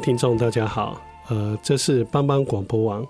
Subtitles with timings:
[0.00, 0.98] 位听众，大家好，
[1.28, 3.06] 呃，这是帮帮广播网，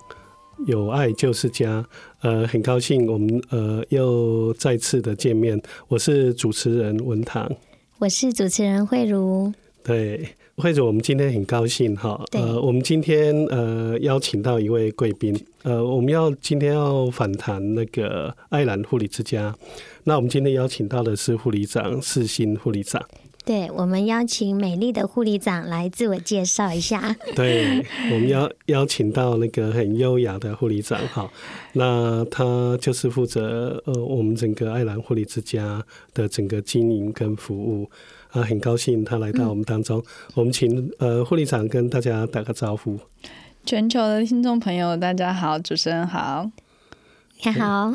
[0.67, 1.85] 有爱就是家，
[2.19, 7.49] 呃，很高兴我们呃又再次的见面，我是主持人文堂，
[7.97, 9.53] 我是主持人慧茹，
[9.85, 19.55] 对，慧如，我们今天很高兴哈，呃，我们今天呃邀请到一位贵宾，呃，我们要今天要访谈那个爱兰护理之家，
[20.03, 23.01] 那我们今天邀请到的是护理长世新护理长。
[23.43, 27.15] 对，我们邀请美丽的护理长来自我介绍一下。
[27.35, 31.29] 对，我们邀邀请到那个很优雅的护理长，哈，
[31.73, 37.89] 那他就是负责呃我们整个爱兰护理之家的整个经营跟服务
[38.29, 39.97] 啊，很高兴他来到我们当中。
[39.99, 42.99] 嗯、我们请呃护理长跟大家打个招呼。
[43.65, 46.49] 全球的听众朋友，大家好，主持人好。
[47.43, 47.91] 你好，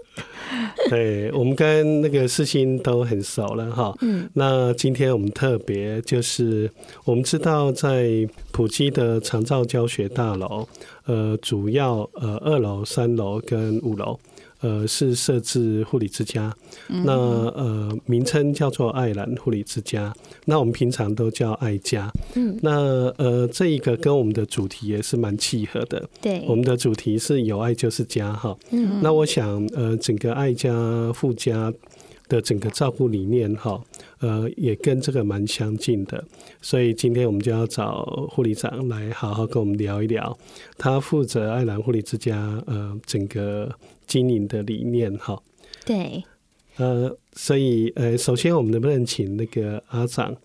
[0.88, 3.94] 对，我们跟那个世新都很熟了哈。
[4.00, 6.70] 嗯，那今天我们特别就是，
[7.04, 10.66] 我们知道在普基的长照教学大楼，
[11.04, 14.18] 呃，主要呃二楼、三楼跟五楼。
[14.62, 16.54] 呃，是设置护理之家，
[16.88, 20.14] 嗯、那呃名称叫做爱兰护理之家，
[20.44, 22.08] 那我们平常都叫爱家。
[22.36, 22.70] 嗯，那
[23.18, 26.08] 呃这一个跟我们的主题也是蛮契合的。
[26.20, 28.56] 对，我们的主题是有爱就是家哈。
[28.70, 30.72] 嗯，那我想呃整个爱家
[31.14, 31.72] 护家
[32.28, 33.82] 的整个照顾理念哈，
[34.20, 36.24] 呃也跟这个蛮相近的，
[36.60, 40.38] 所以今天我们就要找护理长来好好跟我们聊一聊，
[40.78, 43.68] 他负责爱兰护理之家呃整个。
[44.12, 45.42] 经营的理念哈，
[45.86, 46.22] 对，
[46.76, 50.36] 呃，所以呃，首先我们能不能请那个阿长，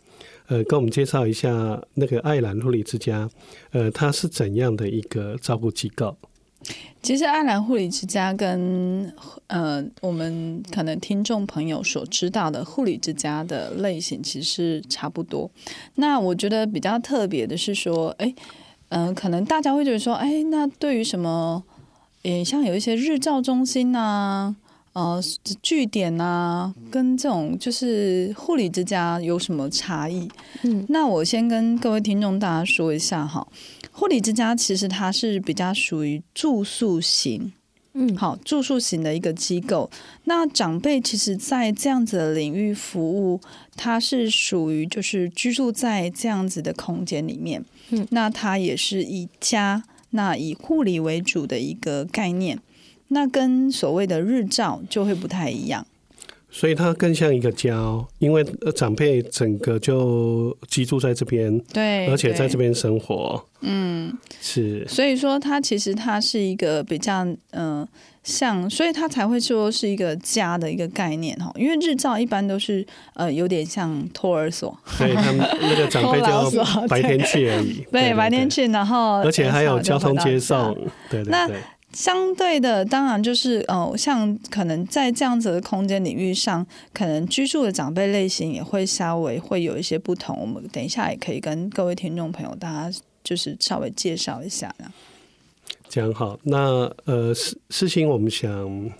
[0.47, 3.29] 呃，跟我们介绍一下那个爱兰护理之家，
[3.71, 6.15] 呃，它是怎样的一个照顾机构？
[7.01, 9.13] 其实爱兰护理之家跟
[9.47, 15.51] 呃我们可能听众朋友所知道的护理之家的类型其实差不多。
[15.95, 18.33] 那我觉得比较特别的是说，哎，
[18.89, 21.61] 嗯、呃，可能大家会觉得说，哎，那对于什么？
[22.27, 24.55] 也像有一些日照中心呐、啊，
[24.91, 25.23] 呃，
[25.61, 30.27] 据点呐、啊，跟这种就是护理之家有什么差异？
[30.63, 33.47] 嗯，那我先跟各位听众大家说一下哈，
[33.93, 37.53] 护理之家其实它是比较属于住宿型，
[37.93, 39.89] 嗯，好，住宿型的一个机构。
[40.25, 43.39] 那长辈其实，在这样子的领域服务，
[43.77, 49.81] 它是属于就是居住在这样子的空间里面，嗯，那它也是以家。
[50.11, 52.59] 那以护理为主的一个概念，
[53.09, 55.85] 那跟所谓的日照就会不太一样，
[56.49, 58.43] 所以它更像一个家哦，因为
[58.75, 67.87] 长辈整个就居住在这边，对，而且在这边生活，嗯，是，所以说它其实它是一个比较嗯、呃、
[68.23, 80.73] 像，所以它才会说是一个家的一个概念哈，因为日照一般都是呃有点像托儿所，对他们那个长辈就 白天去而已，对，白天去，然后而且还有交通接送，
[81.09, 81.57] 对对对。
[81.93, 90.37] 相对的，当然就是哦、像可能在这样子的空间领域上，可能居住的长辈类型也会稍微会有一些不同。
[90.39, 94.73] 我们等一下也可以跟各位听众朋友大家就是稍微介绍一下。
[95.89, 98.49] 这样好，那呃事事情我们想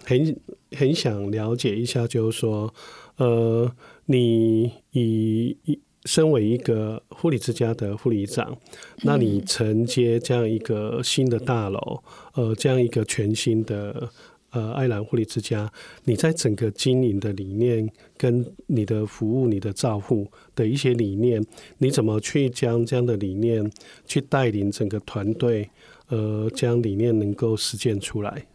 [0.04, 0.40] 很
[0.78, 2.74] 很想了解一下，就是说
[3.18, 3.72] 呃，
[4.06, 5.58] 你以。
[6.06, 8.58] 身为一个护理之家的护理长，
[9.04, 12.02] 那你承接这样一个新的大楼，
[12.36, 14.10] 呃，这样一个全新的
[14.52, 15.70] 呃爱兰护理之家，
[16.06, 21.46] 你在整个经营的理念跟你的服务、你的照护的一些理念，
[21.80, 23.70] 你怎么去将这样的理念
[24.06, 25.70] 去带领整个团队，
[26.08, 28.46] 呃，将理念能够实践出来？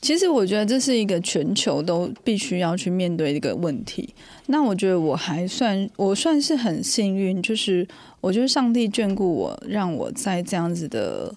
[0.00, 4.12] 其实我觉得这是一个全球都必须要去面对的一个问题。
[4.46, 7.86] 那我觉得我还算我算是很幸运，就是
[8.20, 11.32] 我觉得上帝眷顾我，让我在这样子的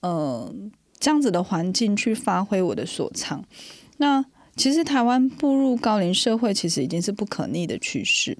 [0.00, 0.50] 呃
[0.98, 3.44] 这样子的环境去发挥我的所长。
[3.98, 4.24] 那
[4.56, 8.38] 其实台湾步入高龄社会，其实已经是不可逆的趋势。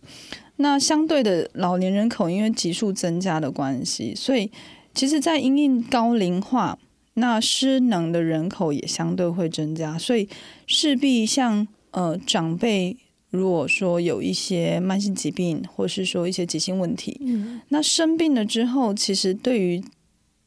[0.57, 4.51] 那相对的老年人口因为急速增加的关系，所以
[4.95, 6.79] 其实，在因应高龄化。
[7.19, 10.29] 那失能的人口也相对会增加，所以
[10.67, 12.95] 势必像呃长辈，
[13.31, 19.83] 如果说有一些慢性疾病，或是说一些急性问题，嗯，那生病了之后，其实对于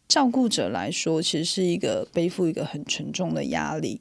[0.08, 4.00] 照顾者来说，其实是一个背负一个很沉重的压力。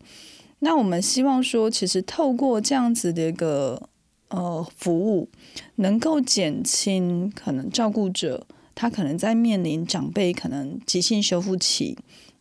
[0.58, 3.88] 那我们希望说，其实透过这样子的一个
[4.28, 5.30] 呃服务，
[5.76, 11.96] 能够减轻可能照顾者他可能在面临长辈可能急性修复期。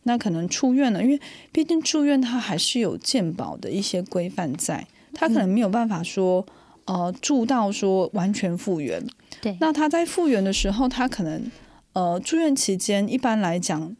[0.08, 1.20] 那可能出院了，因为
[1.52, 6.46] 毕竟住院他还是有健保的一些规范在，他可能没有办法说，
[6.86, 9.06] 呃，住到说完全复原。
[9.42, 11.50] 对，那他在复原的时候，他可能
[11.92, 13.94] 呃住院期间，一般来讲，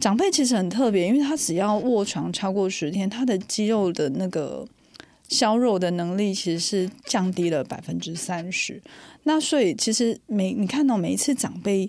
[0.00, 4.66] 长辈其实很特别，因为他只要卧床超过十天，他的肌肉的那个
[5.28, 8.80] 消肉的能力其实是降低了百分之三十。
[9.24, 11.86] 那所以其实每你看到每一次长辈。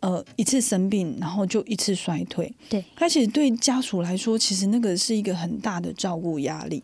[0.00, 2.52] 呃，一次生病，然后就一次衰退。
[2.68, 6.82] 对，而且对家属来说，其实那个是一个很大的照顾压力。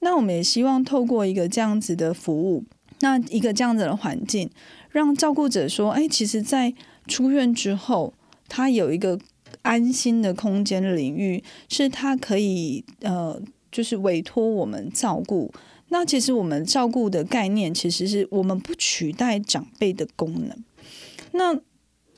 [0.00, 2.64] 那我们也希望透过一个这样子的服务，
[3.00, 4.50] 那一个这样子的环境，
[4.90, 6.74] 让照顾者说：“哎，其实，在
[7.06, 8.12] 出院之后，
[8.48, 9.18] 他有一个
[9.62, 13.40] 安心的空间的领域，是他可以呃，
[13.72, 15.52] 就是委托我们照顾。
[15.88, 20.64] 那其实我们照顾的概念，其实是我们不取代长辈的功能。
[21.32, 21.58] 那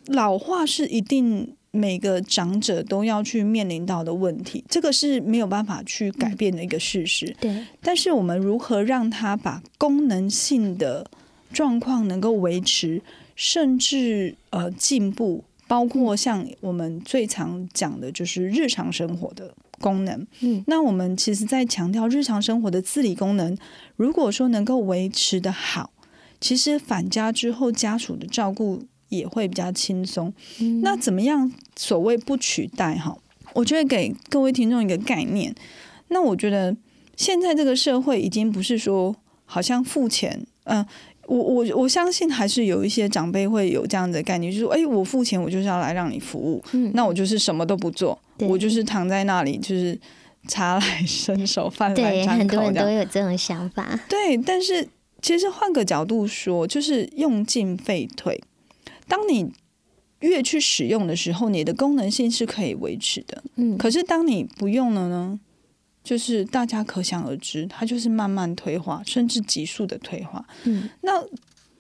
[0.09, 7.27] 老化是一定每个长者都要去面临到的问题，这个是没有办法去改变的一个事实。
[7.27, 11.09] 嗯、对，但是我们如何让它把功能性的
[11.53, 13.03] 状况能够维持，
[13.37, 20.27] 甚至呃进步，包括像我们最常讲的就是日常生活的功能。
[20.41, 23.55] 嗯，那我们其实在强调日常生活的自理功能，
[23.97, 25.91] 如果说能够维持的好，
[26.41, 28.85] 其实返家之后家属的照顾。
[29.09, 30.33] 也会比较轻松。
[30.61, 31.53] 嗯、那怎么样？
[31.77, 33.17] 所谓不取代哈，
[33.55, 35.55] 我觉得给各位听众一个概念。
[36.09, 36.77] 那我觉得
[37.17, 39.15] 现在这个社会已经不是说
[39.45, 40.87] 好像付钱，嗯、呃，
[41.27, 49.99] 我我我相信还是有一些长辈会有这样的概念，就是说，哎，我付钱，我就是要来让你服务，嗯、那我就是什么都不做，我就是躺在那里，就是
[50.47, 54.01] 茶来伸手，饭来张口，很多人都有这种想法。
[54.09, 54.89] 对，但是
[55.21, 58.41] 其实换个角度说，就是用进废退。
[59.09, 59.51] 当你
[60.21, 63.43] 越去使用的时候，你的功能性是可以维持的。
[63.57, 65.41] 嗯，可是当你不用了呢，
[66.05, 70.47] 就是大家可想而知，它就是慢慢退化，甚至急速的退化。
[70.65, 71.25] 嗯，那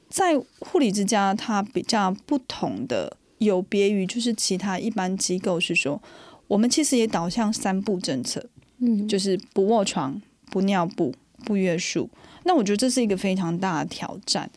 [0.08, 6.00] 在护理之家，它比较不同的，有别于就是其他一般机构是说，
[6.46, 8.44] 我们其实也导向三步政策。
[8.78, 11.12] 嗯，就是不卧床、不尿布、
[11.44, 12.08] 不约束。
[12.44, 14.48] 那我觉得这是一个非常大的挑战。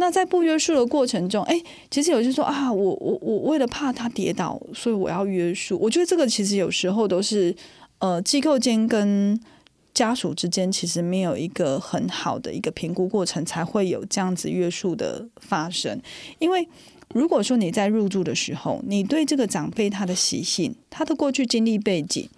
[0.00, 5.76] 那在不约束的过程中，哎，其实有些说啊，我我我为了怕他跌倒，所以我要约束。
[5.80, 7.54] 我觉得这个其实有时候都是，
[7.98, 9.38] 呃，机构间跟
[9.92, 16.00] 家属之间其实没有一个很好的一个评估过程，才会有这样子约束的发生。
[16.38, 16.68] 因为
[17.12, 22.28] 如果说你在入住的时候，你对这个长辈他的习性、他的过去经历背景，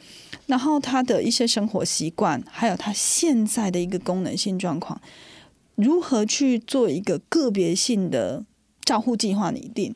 [0.47, 4.99] 然后他的一些生活习惯，还有他现在的一个功能性状况。
[5.75, 8.45] 如何去做一个个别性的
[8.85, 9.95] 照护计划拟定？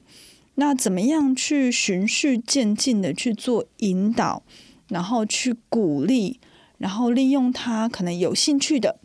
[0.57, 4.45] 那怎么样去循序渐进的去做引导，
[4.89, 6.39] 然后去鼓励，
[6.79, 9.01] 然后利用他可能有兴趣的，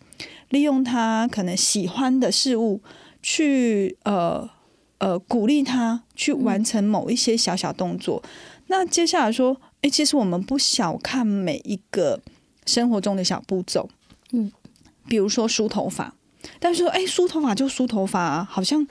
[0.50, 2.82] 利用他可能喜欢的事物，
[3.24, 4.48] 去呃
[5.00, 8.22] 呃鼓励他去完成某一些小小动作。
[8.24, 8.30] 嗯、
[8.68, 12.22] 那接下来说，诶，其实我们不小看每一个
[12.68, 13.90] 生活中的小步骤，
[14.34, 14.52] 嗯，
[15.08, 16.14] 比如说梳头发。
[16.60, 18.88] 但是说，哎，梳头发就梳头发啊，好像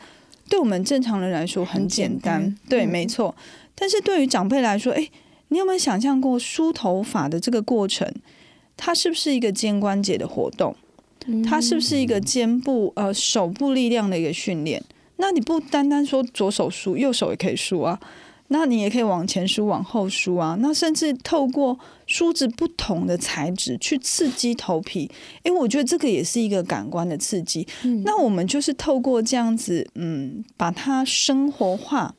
[0.49, 2.57] 对我们正常人来说很简单。
[2.69, 3.35] 对，嗯、没错。
[3.75, 5.09] 但是对于长辈来说，哎，
[5.49, 8.13] 你有没有想象过梳头发的这个过程？
[8.77, 10.77] 它是不是一个肩关节的活动？
[11.45, 14.83] 它是不是一个肩部呃手部力量的一个训练？
[15.17, 17.99] 那你不单单说左手梳，右手也可以梳啊。
[18.49, 20.57] 那你也可以往前梳、往后梳啊。
[20.61, 25.11] 那甚至透过梳子不同的材质去刺激头皮，
[25.43, 27.67] 诶，我觉得这个也是一个感官的刺激。
[27.85, 32.15] 嗯、那我们就是透过这样子，嗯，把它生活化，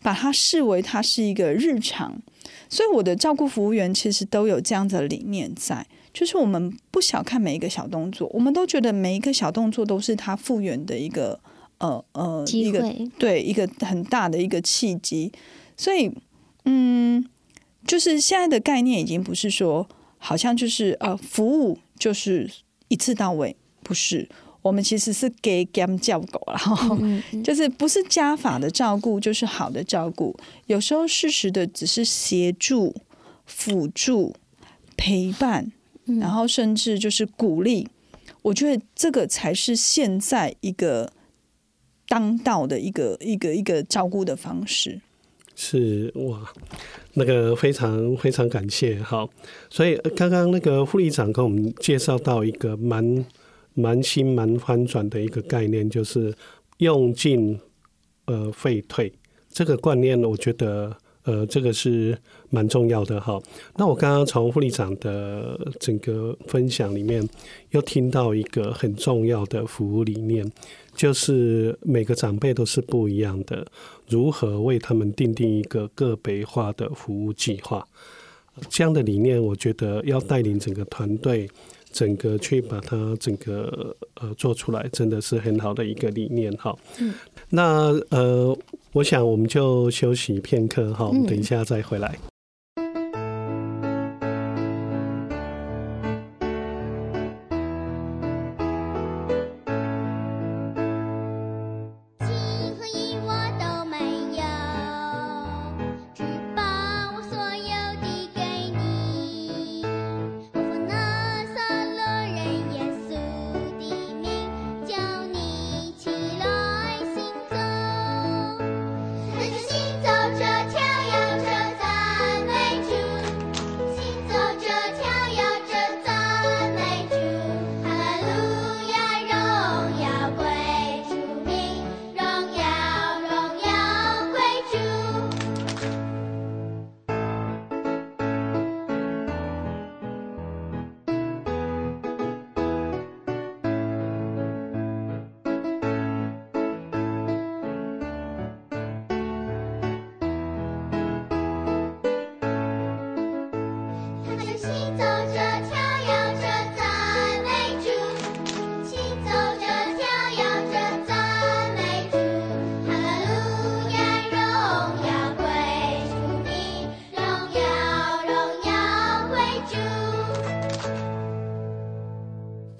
[0.00, 2.22] 把它视为它是一个日常。
[2.68, 11.38] 所以我的照顾服务员其实都有这样的理念在，就是我们不小看每一个小动作，我们都觉得每一个小动作都是他复原的一个
[11.78, 15.32] 呃呃一个对一个很大的一个契机。
[15.82, 16.08] 所以，
[16.64, 17.28] 嗯，
[17.84, 22.48] 就是现在的概念已经不是说，好像就是呃，服务就是
[22.86, 24.28] 一次到位，不是。
[24.62, 26.56] 我们其实是给 game 叫狗了，
[27.00, 30.38] 嗯嗯，就是不是加法的照顾，就是好的照顾。
[30.66, 32.94] 有时候适时的只是协助、
[33.44, 34.36] 辅助、
[34.96, 35.72] 陪伴，
[36.04, 37.88] 然后甚至就是鼓励。
[38.42, 41.12] 我觉得这个才是现在一个
[42.06, 45.00] 当道的一个一个一个照顾的方式。
[45.54, 46.40] 是哇，
[47.14, 48.98] 那个非常非常感谢。
[49.00, 49.28] 好，
[49.68, 53.24] 所以刚刚那个副理长跟我们介绍到一个蛮
[53.74, 56.34] 蛮新蛮翻转的一个概念，就是
[56.78, 57.58] 用尽
[58.26, 59.12] 呃废退
[59.50, 62.16] 这个观念，我觉得呃这个是
[62.50, 63.40] 蛮重要的哈。
[63.76, 67.28] 那我刚刚从护理长的整个分享里面，
[67.70, 70.50] 又听到一个很重要的服务理念。
[70.94, 73.66] 就是每个长辈都是不一样的，
[74.08, 77.82] 如何为他们定定一个个别化的服务计划？
[78.68, 81.48] 这样的理念，我觉得要带领整个团队，
[81.90, 86.76] 整个去把它整个呃做出来，真的是很好的一个理念哈。
[87.00, 87.14] 嗯，
[87.48, 88.54] 那呃，
[88.94, 92.18] 我想我们就休息片刻哈，我们等一下再回来。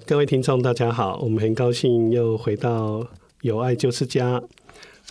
[0.05, 3.07] 各位听众，大家好，我们很高兴又回到
[3.41, 4.43] 有爱就是家。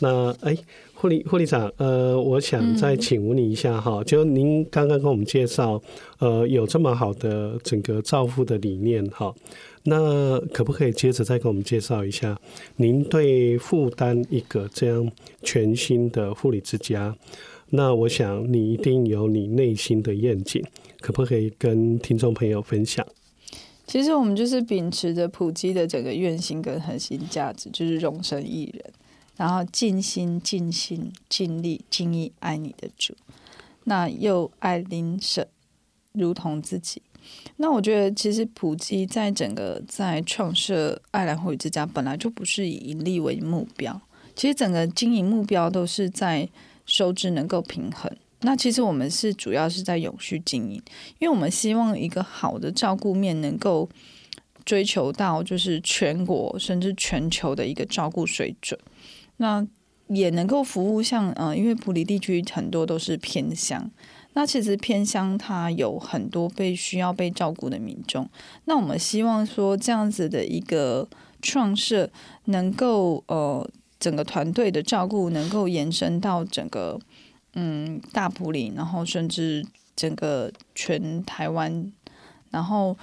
[0.00, 0.54] 那哎，
[0.92, 5.80] 护理护理长，呃，我想再请问你一下哈，嗯、就您刚刚跟我们介绍，
[6.18, 9.34] 呃，有这么好的整个照护的理念哈，
[9.84, 12.38] 那可不可以接着再跟我们介绍一下，
[12.76, 15.10] 您对负担一个这样
[15.42, 17.16] 全新的护理之家，
[17.70, 20.62] 那我想你一定有你内心的愿景，
[21.00, 23.06] 可不可以跟听众朋友分享？
[23.86, 28.92] 其实我们就是秉持着埔基的整个愿心跟核心价值，就是容身一人，
[29.36, 33.14] 然后尽心尽心尽力尽意爱你的主，
[33.84, 35.46] 那又爱邻舍
[36.12, 37.02] 如同自己。
[37.56, 44.00] 那我觉得，其实埔基在整个在创设爱兰护理之家，本来就不是以盈利为目标，
[44.34, 46.48] 其实整个经营目标都是在
[46.84, 48.10] 收支能够平衡。
[48.44, 50.82] 那其实我们是主要是在永续经营，
[51.20, 53.88] 因为我们希望一个好的照顾面能够
[54.64, 58.78] 追求到就是全国甚至全球的一个照顾水准，
[59.36, 59.64] 那
[60.08, 63.88] 也能够服务像呃，因为普里地区很多都是偏乡，
[64.32, 68.28] 那其实偏乡它有很多被需要被照顾的民众，
[68.64, 71.08] 那我们希望说这样子的一个
[71.40, 72.10] 创设
[72.46, 73.70] 能够呃
[74.00, 76.98] 整个团队的照顾能够延伸到整个。
[77.54, 81.92] 嗯，大埔里，然后甚至整个全台湾，
[82.50, 82.96] 然后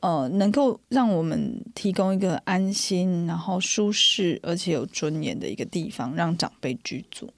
[0.00, 7.28] 呃，能够让我们提供一个安心、然后舒适而且有尊严的一个地方，让长辈居住。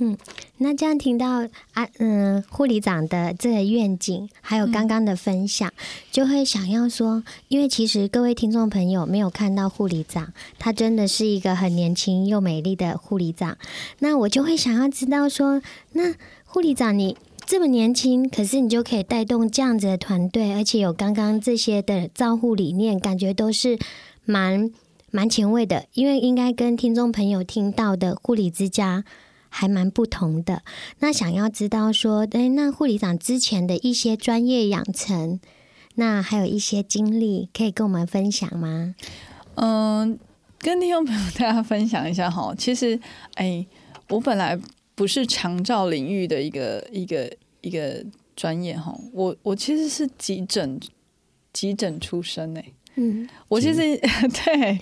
[0.00, 0.16] 哦，嗯，
[0.58, 13.56] 那这样听到啊，嗯，护理长的这个愿景，还有刚刚的分享，嗯、就会想要说，因为其实各位听众朋友没有看到护理长，他真的是一个很年轻又美丽的护理长。
[13.98, 15.60] 那我就会想要知道说，
[15.92, 16.14] 那
[16.46, 23.78] 护理长你这么年轻，可是你就可以带动这样子的团队，而且有刚刚这些的照护理念，感觉都是
[24.24, 24.70] 蛮
[25.10, 29.04] 蛮前卫的，因为应该跟听众朋友听到的护理之家。
[29.50, 30.62] 还蛮不同的。
[31.00, 35.38] 那想要知道说，哎，那护理长之前的一些专业养成，
[35.96, 38.94] 那还有一些经历，可以跟我们分享吗？
[39.56, 40.18] 嗯，
[40.58, 42.54] 跟听众朋友大家分享一下哈。
[42.56, 42.98] 其实，
[43.34, 43.66] 哎，
[44.08, 44.58] 我本来
[44.94, 47.30] 不是长照领域的一个一个
[47.60, 48.02] 一个
[48.34, 48.98] 专业哈。
[49.12, 50.80] 我我其实是急诊
[51.52, 52.64] 急诊出身哎。
[53.02, 53.80] 嗯，我其实
[54.44, 54.78] 对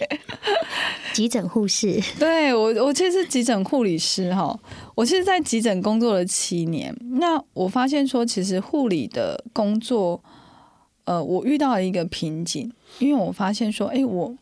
[1.12, 4.58] 急诊护士， 对我我其实是急诊护理师哈。
[4.96, 6.92] 我其实，在急诊工作了七年。
[7.12, 10.20] 那我发现说，其实护理的工作，
[11.04, 14.34] 呃，我遇到了一个瓶颈，因为我发现说，哎，我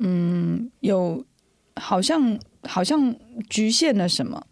[0.00, 1.24] 嗯，有
[1.76, 3.16] 好像好像
[3.48, 4.46] 局限了什么。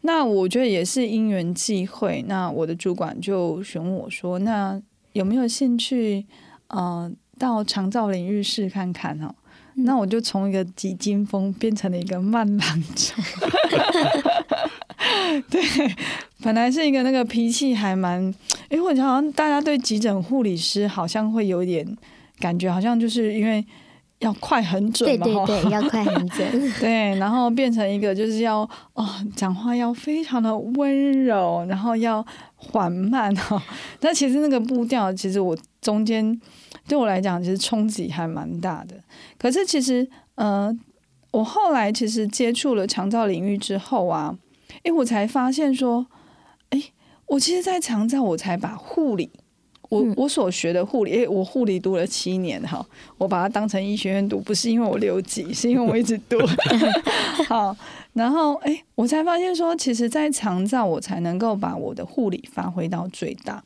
[0.00, 2.24] 那我觉得也是因缘际会。
[2.26, 4.80] 那我的主管就询问我说，那
[5.12, 6.24] 有没有兴趣？
[6.68, 7.12] 嗯、呃。
[7.40, 9.34] 到长照领域试看看哦，
[9.76, 13.24] 那我就从一个急惊风变成了一个慢郎中。
[15.48, 15.62] 对，
[16.42, 18.22] 本来是一个那个脾气还蛮，
[18.68, 21.96] 因为我觉得好像大家对急诊护理师好像会有点
[22.38, 23.64] 感觉，好像就是因为
[24.18, 26.46] 要快很准嘛，对对对，要快很准。
[26.78, 32.22] 对，然后变成一个就是要哦，讲话要非常的温柔，然后要
[32.56, 33.62] 缓慢哈。
[33.98, 36.38] 但其实那个步调，其实我中间。
[36.90, 38.96] 对我来讲，其实冲击还蛮大的。
[39.38, 40.04] 可是其实，
[40.34, 40.76] 呃，
[41.30, 44.36] 我后来其实接触了长照领域之后啊，
[44.82, 46.04] 诶，我才发现说，
[46.70, 46.82] 诶，
[47.26, 49.30] 我其实，在长照，我才把护理，
[49.88, 52.84] 我我所学的护理，诶，我护理读了七年哈，
[53.18, 56.36] 我把它当成医学院读，不是因为我留级， 是因为我一直读。
[57.46, 57.76] 好，
[58.14, 63.62] 然后诶，我才发现说，其实，在长照，我才能够把我的护理发挥到最大，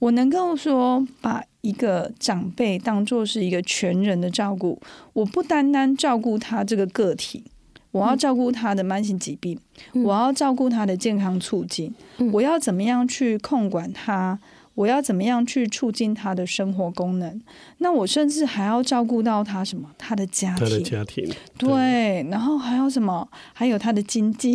[0.00, 1.44] 我能够说把。
[1.64, 4.78] 一个长辈当做是一个全人的照顾，
[5.14, 7.42] 我不单单照顾他这个个体，
[7.90, 9.58] 我要照顾他的慢性疾病，
[9.94, 14.38] 嗯、我要照顾他的健康促进，嗯、我要怎么样去控管他，
[14.74, 17.40] 我要怎么样去促进他的生活功能，
[17.78, 21.24] 那我甚至还要照顾到他什么，他的家庭，他的家庭，
[21.56, 24.54] 对，对，然后还有什么，还有他的经济，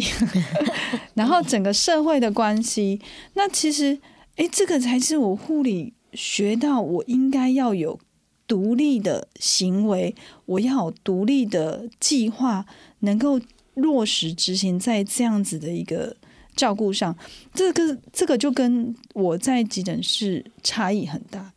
[1.15, 3.01] 然后整个社会的关系，
[3.33, 3.97] 那其实，
[4.35, 5.95] 哎，这个才是我护理。
[6.13, 7.99] 学到我应该要有
[8.47, 12.65] 独立的行为，我要有独立的计划，
[12.99, 13.39] 能够
[13.75, 16.15] 落实执行在这样子的一个
[16.55, 17.15] 照顾上。
[17.53, 21.53] 这个这个就跟我在急诊室差异很大，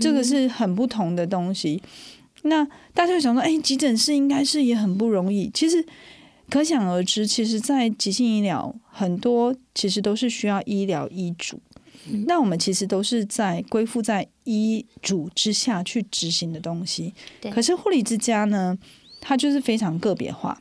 [0.00, 1.80] 这个是很不同的东西。
[2.42, 5.48] 嗯、那大家会想说，哎，急诊室应该是也很不容易。
[5.54, 5.86] 其实
[6.50, 11.60] 可想而知，其实，在急性医疗很多其实都是需要医疗医嘱。
[12.26, 17.12] 那我们其实都是在归附在医嘱之下去执行的东西。
[17.50, 18.76] 可是护理之家呢，
[19.20, 20.60] 它就是非常个别化，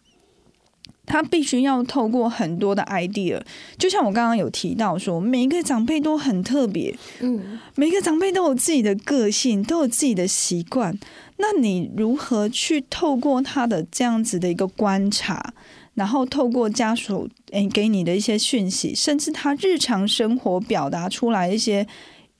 [1.06, 3.42] 它必须要透过很多的 idea。
[3.78, 10.98] 就像我刚刚有提到说，每一个长辈都很特别，嗯，每个长辈都有自己的个性，都有自己的习惯。
[11.38, 15.54] 那你如何去透过他的这样子的一个观察？
[15.98, 21.88] 然后透过家属诶给你的一些讯息，甚至他日常生活表达出来一些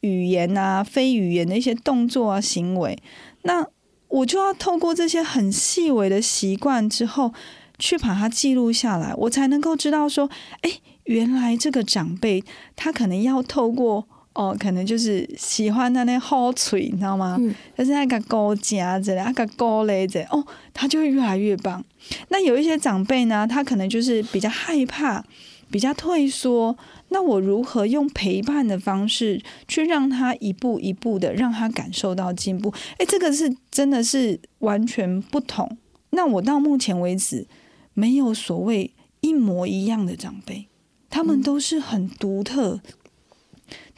[0.02, 2.96] 语言啊、非语言的一些动作啊、行为，
[3.42, 3.66] 那
[4.10, 7.34] 我就要透过这些很细微的习惯之后，
[7.80, 10.30] 去把它记录下来，我才能够知道说，
[10.62, 10.72] 哎，
[11.06, 12.44] 原来这个长辈
[12.76, 14.08] 他可能要透过。
[14.38, 17.38] 哦，可能就是喜欢那那好脆，你知道吗？
[17.40, 20.46] 嗯、就是那个高夹子，那个高勒子，哦，
[20.76, 21.84] 他就会越来越棒。
[22.30, 25.26] 那有一些长辈呢，他可能就是比较害怕，
[25.72, 26.78] 比较退缩。
[27.10, 32.72] 那我如何用陪伴的方式去让他一步一步的让他感受到进步？
[33.00, 35.78] 哎，这个是真的是完全不同。
[36.12, 37.48] 那我到目前为止
[37.96, 40.68] 没有所谓一模一样的长辈，
[41.10, 42.80] 他们都是很独特。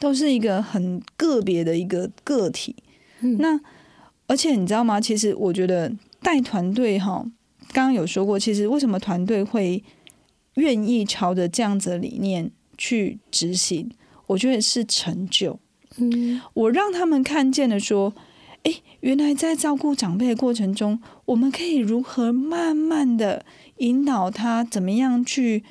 [0.00, 2.74] 都是一个很个别的一个个体，
[3.20, 3.60] 嗯、那
[4.26, 5.00] 而且你知道吗？
[5.00, 7.24] 其实我觉得带团队哈，
[7.72, 9.84] 刚刚有说过，其实为什么团队会
[10.54, 13.90] 愿意朝着这样子的理念去执行？
[14.26, 15.60] 我觉得是成就。
[15.98, 18.12] 嗯，我让他们看见了，说，
[18.62, 23.44] 哎，原来在照顾长辈的过程中，我们可以如何慢慢的
[23.76, 25.62] 引导他，怎么样去。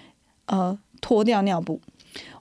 [0.46, 1.80] 呃脱掉尿布？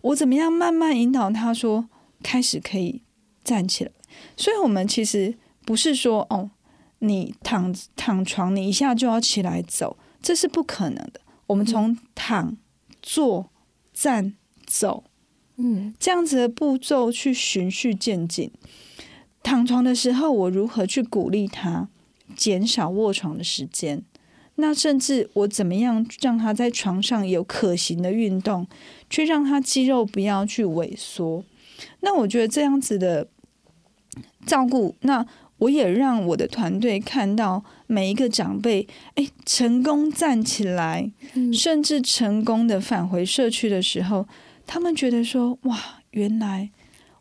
[0.03, 1.89] 我怎么样慢慢引导他说
[2.23, 3.03] 开始可以
[3.43, 3.91] 站起来？
[4.37, 6.51] 所以，我们其实不是说哦，
[7.01, 11.21] 你躺躺床，你一下就要起来走，这是不可能的。
[11.49, 12.57] 我们从躺、
[13.01, 13.51] 坐、
[13.93, 14.35] 站、
[14.67, 15.05] 走，
[15.57, 18.51] 嗯，这样子的步骤去循序渐进。
[19.43, 21.89] 躺床的时候，我如何去鼓励他
[22.37, 24.03] 减少卧床的时间？
[24.61, 28.66] 那甚至我怎么样让他在床上有可行的运动，
[29.09, 31.44] 去让他肌肉不要去萎缩？
[32.01, 33.29] 那我觉得这样子的
[34.44, 35.25] 照顾，那
[35.59, 41.11] 我也让我的团队看到每一个长辈，哎，成功站起来，
[41.53, 44.27] 甚至成功的返回社区的时候，
[44.66, 46.71] 他们觉得说：哇，原来。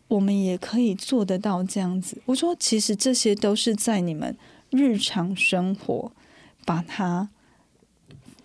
[0.09, 2.21] 我们也可以做得到这样子。
[2.27, 4.33] 我说，其实这些都是在你们
[4.69, 6.09] 日常生活，
[6.67, 7.29] 把它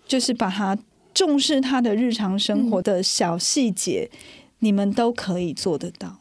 [0.06, 0.78] 就是把它
[1.12, 4.18] 重视他的日常生活的小细节，嗯、
[4.60, 6.20] 你们都可以做得到。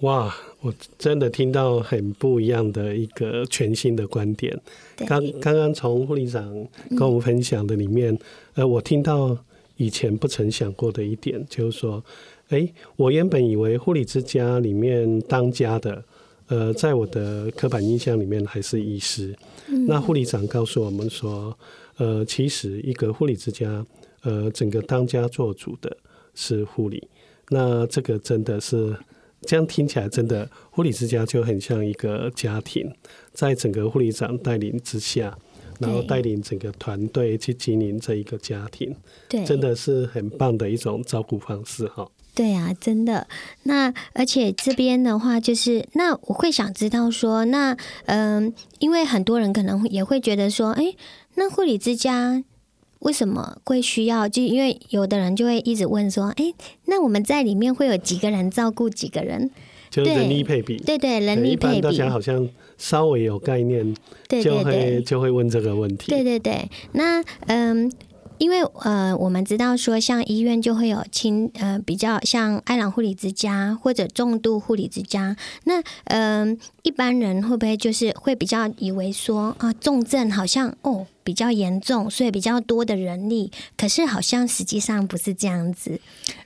[0.00, 4.60] 哇，我真的听到很不一样的一个全新的观点。
[5.06, 6.44] 刚刚刚从护理长
[6.90, 8.20] 跟我们分享的里面，嗯、
[8.56, 9.36] 呃，我听到
[9.76, 12.04] 以前不曾想过的一点，就是说。
[12.50, 16.02] 哎，我原本以为护理之家里面当家的，
[16.50, 19.34] 呃，在我的刻板印象里面还是医师。
[19.68, 21.56] 嗯、那护理长告诉我们说，
[21.96, 23.86] 呃，其实一个护理之家，
[24.22, 25.96] 呃，整个当家做主的
[26.34, 27.08] 是护理。
[27.50, 28.96] 那这个真的是
[29.42, 32.92] 这样听起来，真的护理之家就很像一个家庭，
[33.32, 35.38] 在整个护理长带领之下，
[35.78, 38.92] 然后带领整个团队去经营这一个家庭，
[39.28, 42.10] 对，真的是很棒的一种照顾方式哈。
[42.40, 43.26] 对啊，真的。
[43.64, 47.76] 那而且这边的话，就是那我会想知道说，那
[48.06, 50.94] 嗯、呃，因为很多人可能也会觉得说，哎，
[51.34, 52.42] 那护理之家
[53.00, 54.26] 为什么会需要？
[54.26, 56.54] 就因为有的人就会一直问说，哎，
[56.86, 59.50] 那我们在里面会有几个人照顾几个人？
[59.90, 61.80] 就人力配比，对对，人力配比。
[61.82, 62.48] 大家好像
[62.78, 63.94] 稍微有概念，
[64.26, 66.10] 对对对，就会就会问这个问题。
[66.10, 67.92] 对对对，那嗯。
[68.40, 75.36] 因为呃，我们知道说，像医院就会有轻呃比较像爱朗护理之家或者重度护理之家。
[75.64, 83.52] 那嗯、呃，一般人会不会就是会比较以为说啊，重症好像哦比较严重，所以比较多的人力。
[83.76, 86.00] 可是好像实际上不是这样子。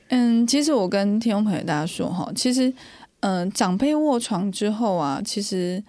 [0.08, 2.68] 嗯，其实我跟听众朋友大家说哈，其实
[3.20, 5.80] 嗯、呃，长辈卧床之后啊，其实。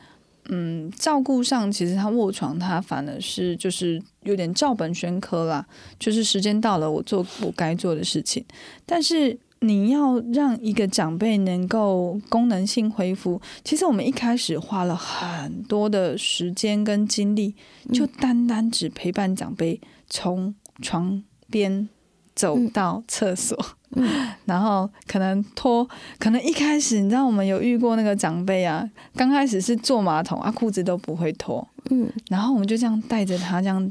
[0.49, 5.65] 嗯，照顾上其实他卧床，他反而是就是有点照本宣科啦，
[5.99, 8.45] 就是时间到了，我做我该做的事情。
[8.85, 17.55] 但是你要让一个长辈能够功能性恢复，其实我们一开始花了很多的时间跟精力，
[17.91, 21.89] 就单单只陪伴长辈从床边
[22.35, 23.57] 走到厕所。
[23.97, 24.05] 嗯
[24.43, 25.87] 然后可能脱，
[26.19, 33.89] 可能一开始你知道我们有遇过那个长辈啊，刚开始是坐马桶啊，裤子都不会脱，嗯，然后我们就这样带着他，这样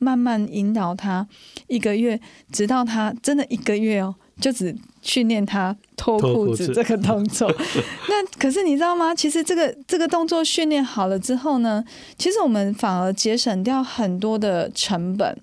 [0.00, 1.26] 慢慢引导他
[1.66, 2.20] 一个月，
[2.52, 7.50] 直到他真的一个月哦，就只训练他脱裤子这个动作。
[8.08, 9.14] 那可是你知道吗？
[9.14, 11.82] 其实这个这个动作训练好了之后呢，
[12.18, 15.40] 其实我们反而节省掉很多的成本，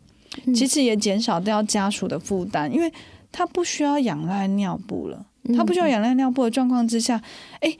[0.53, 2.91] 其实也减少掉家属的负担，因为。
[3.38, 5.25] 他不需要仰赖尿布了，
[5.58, 7.21] 他不需要仰赖尿布的状况之下，
[7.60, 7.77] 哎、欸，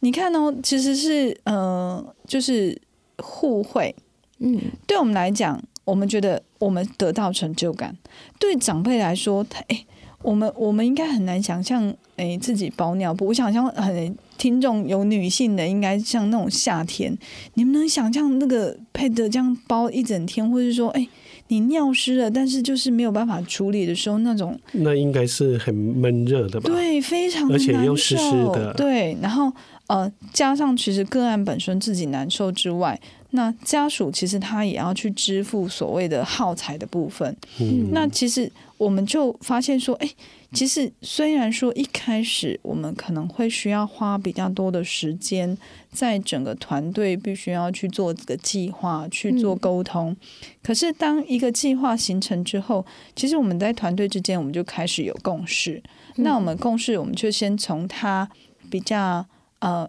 [0.00, 2.78] 你看哦，其实是呃，就是
[3.16, 3.96] 互惠，
[4.40, 7.90] 嗯，对我们来讲，我们觉得我们得到成就感；
[8.38, 9.86] 对长辈来说，他哎、欸，
[10.20, 13.28] 我们我们应该很难想象，哎、欸，自己包尿布。
[13.28, 17.16] 我想象很听众有女性的，应该像那种夏天，
[17.54, 21.08] 你们能想象那个配的这样包一整天，或者说，哎、欸。
[21.48, 26.70] 你尿湿了，但是就是没有办法处理的时候，那种那应该是很闷热的吧？
[26.70, 28.72] 对，非常难受，而且又湿湿的。
[28.74, 29.52] 对，然后
[29.88, 32.98] 呃，加上其实个案本身自己难受之外，
[33.30, 37.36] 那家属其实他也要去支付所谓的耗材的部分。
[37.60, 40.08] 嗯，那其实我们就发现说，哎。
[40.50, 45.56] 其实，虽然说一开始我们可能会需要花比较多的时间，
[45.92, 50.16] 在整个团队必须要去做这个计划、去做沟通，
[50.62, 55.82] 可是当一个计划形成之后，其实我们在团队之间我们就开始有共识。
[56.16, 58.28] 那我们共识，我们就先从它
[58.70, 59.26] 比较
[59.58, 59.86] 呃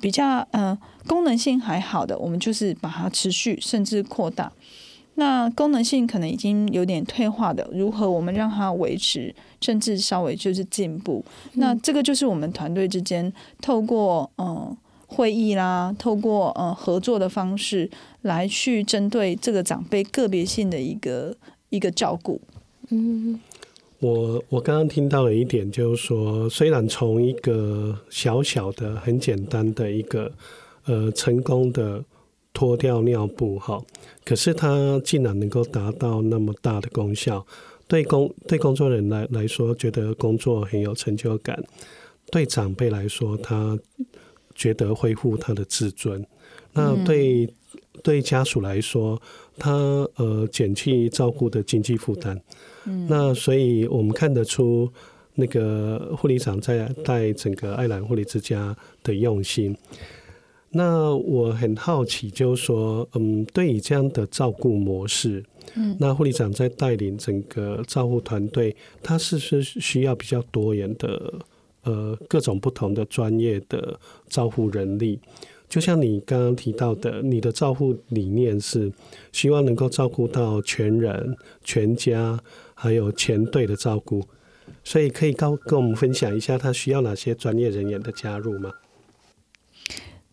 [0.00, 4.52] 比较呃功能性还好的，我们就是把它持续甚至扩大。
[5.16, 11.22] 那功能性可能已经有点退化的，如何我们让它维持，甚至稍微就是进步？
[11.52, 17.90] 嗯、那这个就是我们团队之间透过嗯、呃、会议啦，透过呃合作的方式
[18.22, 21.36] 来去针对这个长辈个别性的一个
[21.68, 22.40] 一个照顾。
[22.88, 23.38] 嗯，
[23.98, 30.32] 我我刚刚听到了一点，就是说，虽然从一个小小的、很简单的一个
[30.86, 32.02] 呃成功的
[32.52, 33.80] 脱掉尿布哈，
[34.24, 37.46] 可是它竟然能够达到那么大的功效，
[37.86, 41.56] 对工对工作人来来说，觉得工作很有成就感；
[42.30, 43.78] 对长辈来说，他
[44.54, 46.24] 觉得恢复他的自尊。
[46.72, 47.52] 那对、嗯、
[48.02, 49.20] 对家属来说，
[49.56, 49.72] 他
[50.16, 52.40] 呃减去照顾的经济负担。
[52.84, 54.90] 嗯，那所以我们看得出
[55.34, 59.76] 那个护理长在带整个爱兰护理之家的用心。
[60.72, 71.34] 那我很好奇，就是说，嗯，对于这样的照顾模式，嗯，那护理长在带领整个照护团队，他是不是需要比较多元的
[71.82, 75.18] 呃各种不同的专业的照护人力？
[75.68, 78.92] 就像你刚刚提到的，你的照护理念是
[79.32, 82.38] 希望能够照顾到全人、全家，
[82.74, 84.22] 还有全队的照顾，
[84.84, 88.72] 所以可以告跟我们分享一下，他需要哪些专业人员的加入吗？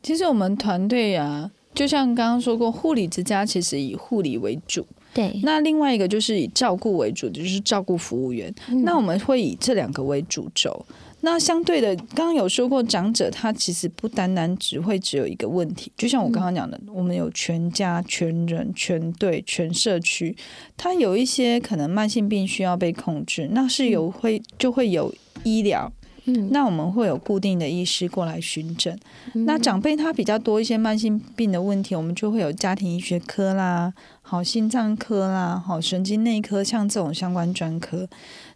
[0.08, 5.38] 其实我们团队啊，就像刚刚说过，护理之家其实以护理为主，对。
[5.44, 8.50] 那另外一个就是以照顾为主，就是照顾服务员。
[8.70, 10.86] 嗯、那我们会以这两个为主轴。
[11.20, 20.34] 那相对的，刚刚有说过，长者他其实不单单只会只有一个问题，就像我刚刚讲的，我们有全家、全人、全队、全社区，
[20.78, 25.92] 他有一些可能慢性病需要被控制，那是有会就会有医疗，
[26.28, 28.98] 嗯，那我们会有固定的医师过来巡诊。
[29.34, 38.08] 那长辈他比较多一些慢性病的问题，我们就会有家庭医学科啦，好心脏科啦，好神经内科，像这种相关专科，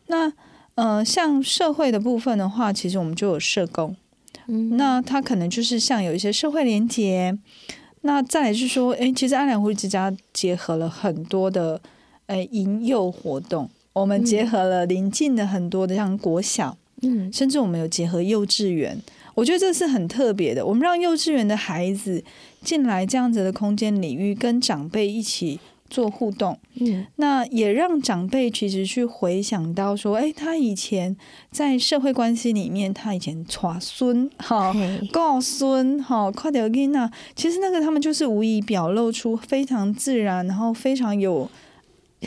[0.07, 0.31] 那。
[0.75, 3.93] 呃，像社会的部分的话，其实我们就有社工，
[4.47, 7.37] 嗯，那他可能就是像有一些社会连结，
[8.01, 11.79] 那再来是说，哎，其实爱兰护理之家结合了很多的，
[12.27, 18.99] 哎，迎幼活动，我们结合了邻近的很多的像国小，嗯，甚至我们有结合幼稚园，
[19.35, 22.23] 我觉得这是很特别的，我们让幼稚园的孩子
[22.63, 25.59] 进来这样子的空间领域，跟长辈一起。
[25.91, 31.13] 做互动，嗯，那也让长辈其实去回想到说，哎，他以前
[31.51, 34.73] 在社会关系里面，他以前耍孙哈、
[35.11, 41.51] 告孙哈、快点给那，其实那个他们就是无意表露出非常自然，然后非常有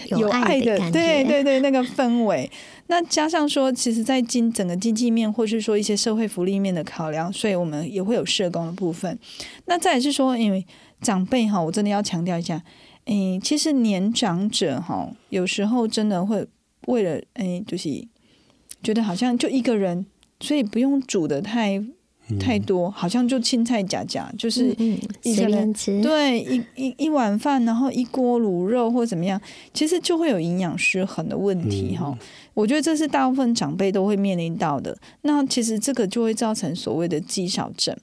[0.09, 2.51] 有爱的，对对对，那个 氛围。
[2.89, 9.19] 那加上说，其实，在经整个经济面，或是说一些社会福利面的考量，所以我们也会有社工的部分。
[9.67, 10.67] 那再也是说，因为
[11.01, 12.63] 长辈哈，我真的要强调一下。
[13.07, 16.47] 诶，其实年长者哈，有时候真的会
[16.89, 18.07] 为了诶，就是
[18.83, 20.05] 觉得好像就一个人，
[20.41, 21.83] 所以不用煮的太
[22.41, 24.75] 太多，好像就青菜夹夹，就是
[25.23, 29.41] 一个人吃，对，一一一碗饭，然后一锅卤肉或怎么样，
[29.73, 32.17] 其实就会有营养失衡的问题哈。
[32.55, 34.97] 我觉得这是大部分长辈都会面临到的。
[35.23, 37.97] 那其实这个就会造成所谓的肌少症。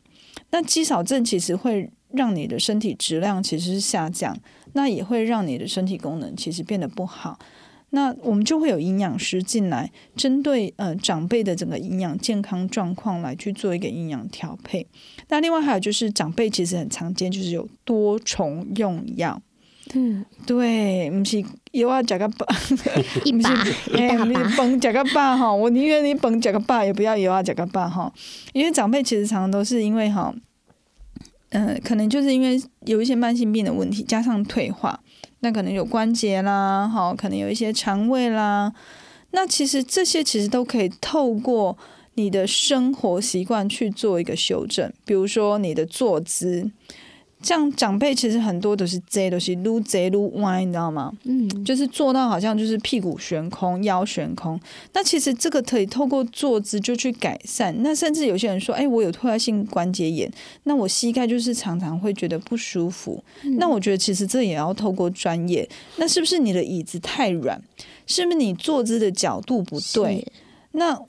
[0.51, 4.37] 那肌少症其实会让你的身体质量其实是下降。
[4.73, 7.37] 那也会让你的身体功能其实变得不好，
[7.91, 14.87] 那我们就会有营养师进来，针对呃长辈的整个营养健康状况来去做一个营养调配。
[15.29, 19.41] 那另外还有就是长辈其实很常见，就是有多重用药。
[19.93, 22.45] 嗯，对，不是有啊，加个爸，
[23.25, 23.53] 一把
[23.93, 28.13] 一大把，你甭加个爸哈，我宁愿你甭加个爸，也不要有啊加个爸哈，
[28.53, 30.33] 因为长辈其实常常都是因为哈。
[31.49, 34.97] 嗯、呃，可能就是因为有一些慢性病的问题，加上退化，
[35.41, 38.73] 那可能有关节啦，好，可能有一些肠胃啦，
[39.31, 41.77] 那其实这些其实都可以透过
[42.15, 46.71] 你的生活习惯去做一个修正，比如说你的坐姿。
[47.43, 51.11] 像长辈其实很多都是这都是撸这撸歪，你知道吗？
[51.23, 54.59] 嗯，就是做到好像就是屁股悬空、腰悬空。
[54.93, 57.75] 那其实这个可以透过坐姿就去改善。
[57.81, 60.31] 那甚至有些人说，哎，我有退化性关节炎，
[60.63, 63.23] 那我膝盖就是常常会觉得不舒服。
[63.43, 65.67] 嗯、那我觉得其实这也要透过专业。
[65.97, 67.61] 那是不是你的椅子太软？
[68.07, 70.25] 是不是你坐姿的角度不对？
[70.73, 70.99] 那。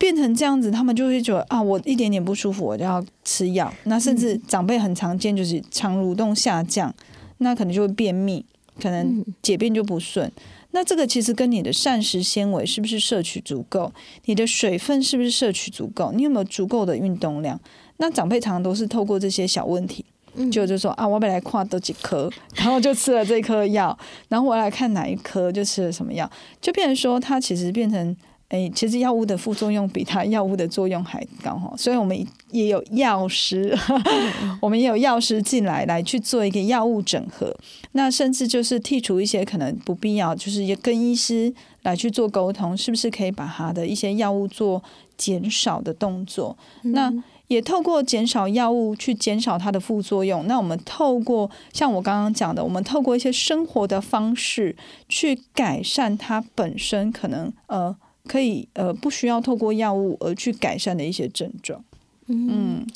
[0.00, 3.70] 变成这样子，他们就会觉得啊，我一点点不舒服，我就要吃药。
[3.84, 6.92] 那甚至长辈很常见就是肠蠕动下降，
[7.36, 8.42] 那可能就会便秘，
[8.80, 10.32] 可能解便就不顺。
[10.70, 13.92] 那这个其实跟你的膳食纤维是不是摄取足够，
[14.24, 17.60] 你的水分是不是摄取足够，你有没有足够的运动量？
[17.98, 20.02] 那长辈常常都是透过这些小问题，
[20.50, 23.98] 就就说啊，我本来跨多几颗，然后就吃了这颗药，
[24.30, 28.16] 然后我来看哪一颗就吃了什么药，就变成说他其实变成。
[28.50, 33.72] 诶，其实药物的副作用比它药物的作用还高哈，所以我们也有药师，
[34.60, 37.56] 我们也有药师进来来去做一个药物整合，
[37.92, 44.82] 那甚至就是剔除一些可能不必要，就是也跟医师来去做沟通，是不是可以把他的一些药物做
[45.16, 46.58] 减少的动作？
[46.82, 47.12] 那
[47.46, 50.48] 也透过减少药物去减少它的副作用。
[50.48, 54.74] 那我们透过像我刚刚讲的，我们透过一些生活的方式
[55.08, 57.94] 去改善它本身可能呃。
[58.26, 61.84] 可以呃，不需要透过药物而去改善的一些症状。
[62.26, 62.86] 嗯，嗯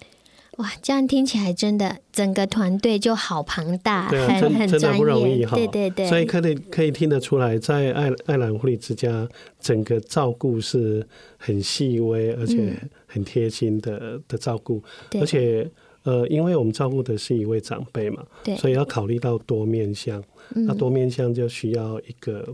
[0.59, 5.57] 哇，这样听起来真的整个团队就好庞大，对啊、很真真的不容易哈。
[5.57, 11.05] 对对对，所以可以可以听得出来，在爱爱兰护理之家，整个照顾是
[11.37, 12.73] 很细微而且
[13.07, 14.81] 很贴心的、嗯、的照顾。
[15.21, 15.69] 而且
[16.05, 20.23] 呃，因为我们照顾的是一位长辈嘛，对，所以要考虑到多面向。
[20.51, 22.47] 那多面向就需要一个。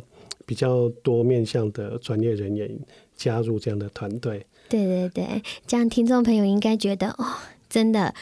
[0.51, 2.69] 比较多面向的专业人员
[3.15, 7.25] 加入这样的团队，对对对，这样听众朋友应该觉得哦，
[7.69, 8.13] 真的，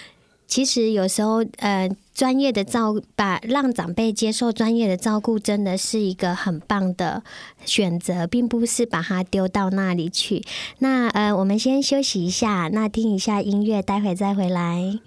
[0.46, 7.22] 其实有时候呃，专业的照把让长辈接受专业的照顾，真的是一个很棒的
[7.64, 10.44] 选择，并不是把它丢到那里去。
[10.80, 14.98] 那呃，我们先休息一下，那听一下音乐，待会再回来。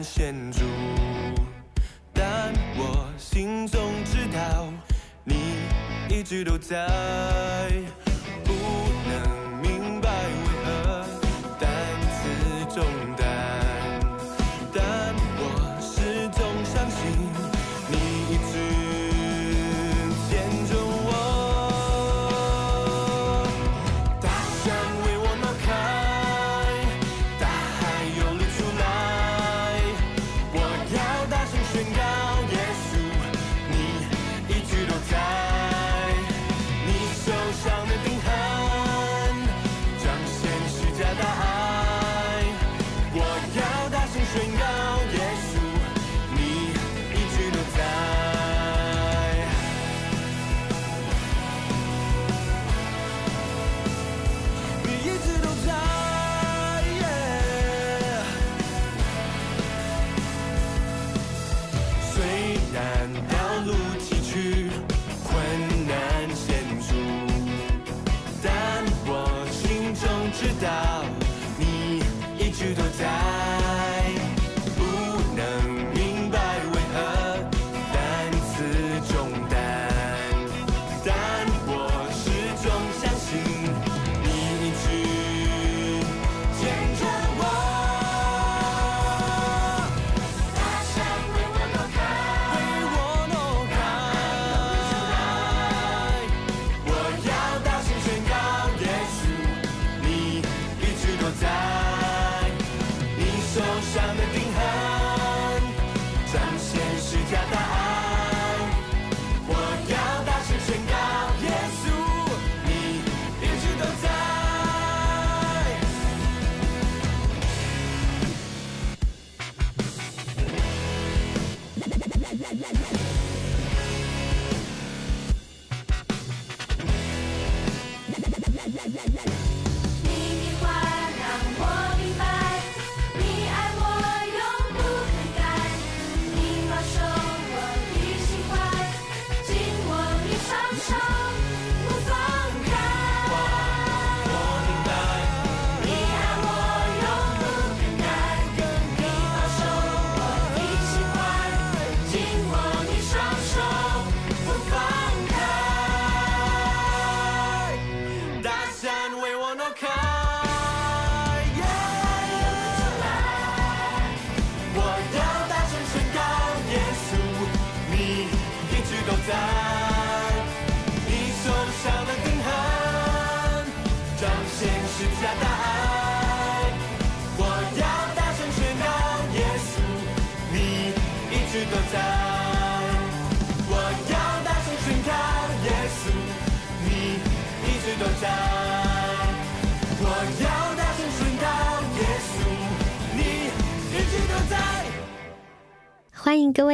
[0.00, 0.60] 显著，
[2.12, 4.72] 但我心中知道，
[5.24, 5.34] 你
[6.08, 6.86] 一直都在。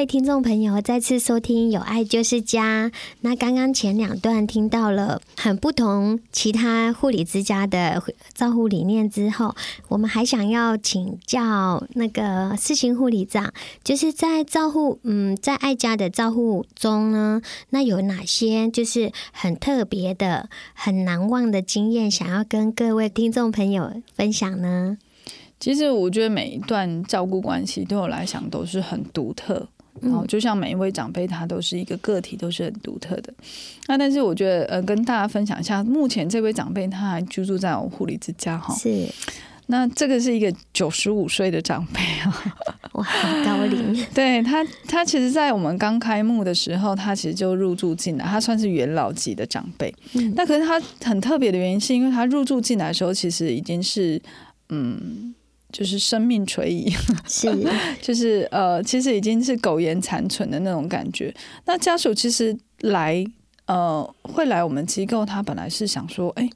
[0.09, 2.89] 听众朋友再次收听《有爱就是家》。
[3.21, 8.03] 那刚刚前两段听到了很不同其他护理之家的
[8.33, 9.55] 照护理念之后，
[9.89, 13.53] 我们还想要请教那个四星护理长，
[13.85, 24.97] 就是在照护，嗯，在爱家的照护中呢，那有哪些就是很特别的、很难忘的经验，想要跟各位听众朋友分享呢？
[25.61, 29.69] 其实我觉得每一段照顾关系对我来讲都是很独特，
[30.03, 33.33] 然后就像每一位长辈，他都是一个个体，都是很独特的。
[33.87, 38.75] 那但是我觉得，呃，跟大家分享一下，目前这位长辈他还居住在我护理之家哈。
[38.75, 39.09] 是。
[39.71, 42.57] 那这个是一个九十五岁的长辈啊，
[42.93, 43.95] 哇，很高龄。
[44.15, 49.95] 对他，他其实，在我们刚开幕的时候，他其实就入住进来，他算是元老级的长辈。
[50.15, 50.33] 嗯。
[50.35, 54.19] 那可是他很特别的原因，是因为他入住进来的时候，其实已经是
[54.71, 55.35] 嗯。
[55.71, 56.93] 就是生命垂危，
[57.29, 57.49] 是，
[58.01, 61.33] 就是呃，其实已经是苟延残存的那种感觉。
[61.67, 63.25] 那家属其实来
[63.67, 66.49] 呃会来我们机构，他本来是想说，哎，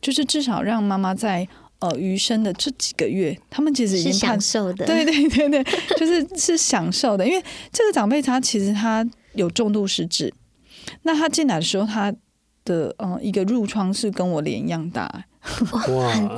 [0.00, 1.46] 就是至少让妈妈在
[1.78, 5.64] 呃余生的这几个月，他们其实已经享受的，对对对对，
[5.96, 7.24] 就是是享受的。
[7.24, 10.34] 因为这个长辈他其实他有重度失智，
[11.02, 12.12] 那他进来的时候，他
[12.64, 15.24] 的呃一个褥疮是跟我脸一样大。
[15.88, 16.36] 哇，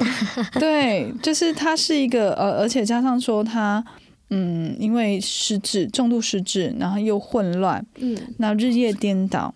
[0.59, 3.84] 对，就是他是一个呃，而且加上说他
[4.30, 9.54] 嗯，因为失智，重度失智，然后又混乱，嗯，那日夜颠倒，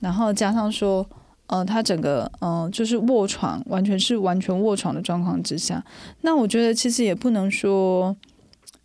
[0.00, 1.06] 然后加上说
[1.46, 5.84] 呃，他整个呃就是卧床，完全是完全卧床的状况之下，
[6.20, 8.16] 那我觉得其实也不能说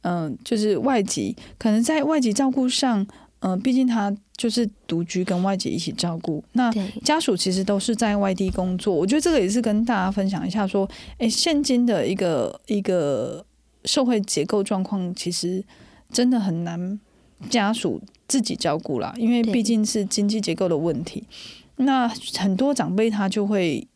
[0.01, 3.05] 嗯、呃，就是外籍，可能在外籍照顾上。
[3.41, 6.43] 嗯、呃，毕竟他就是独居，跟外籍一起照顾。
[6.51, 6.71] 那
[7.03, 8.93] 家属其实都是在外地工作。
[8.93, 13.43] 我觉得这个也是跟大家分享一下，说，哎，现今的一个一个
[13.85, 15.63] 社会结构状况，其实
[16.11, 16.99] 真的很难
[17.49, 21.23] 家属自己照顾啦，因为毕竟是经济结构的问题。
[21.77, 23.87] 那很多长辈他就会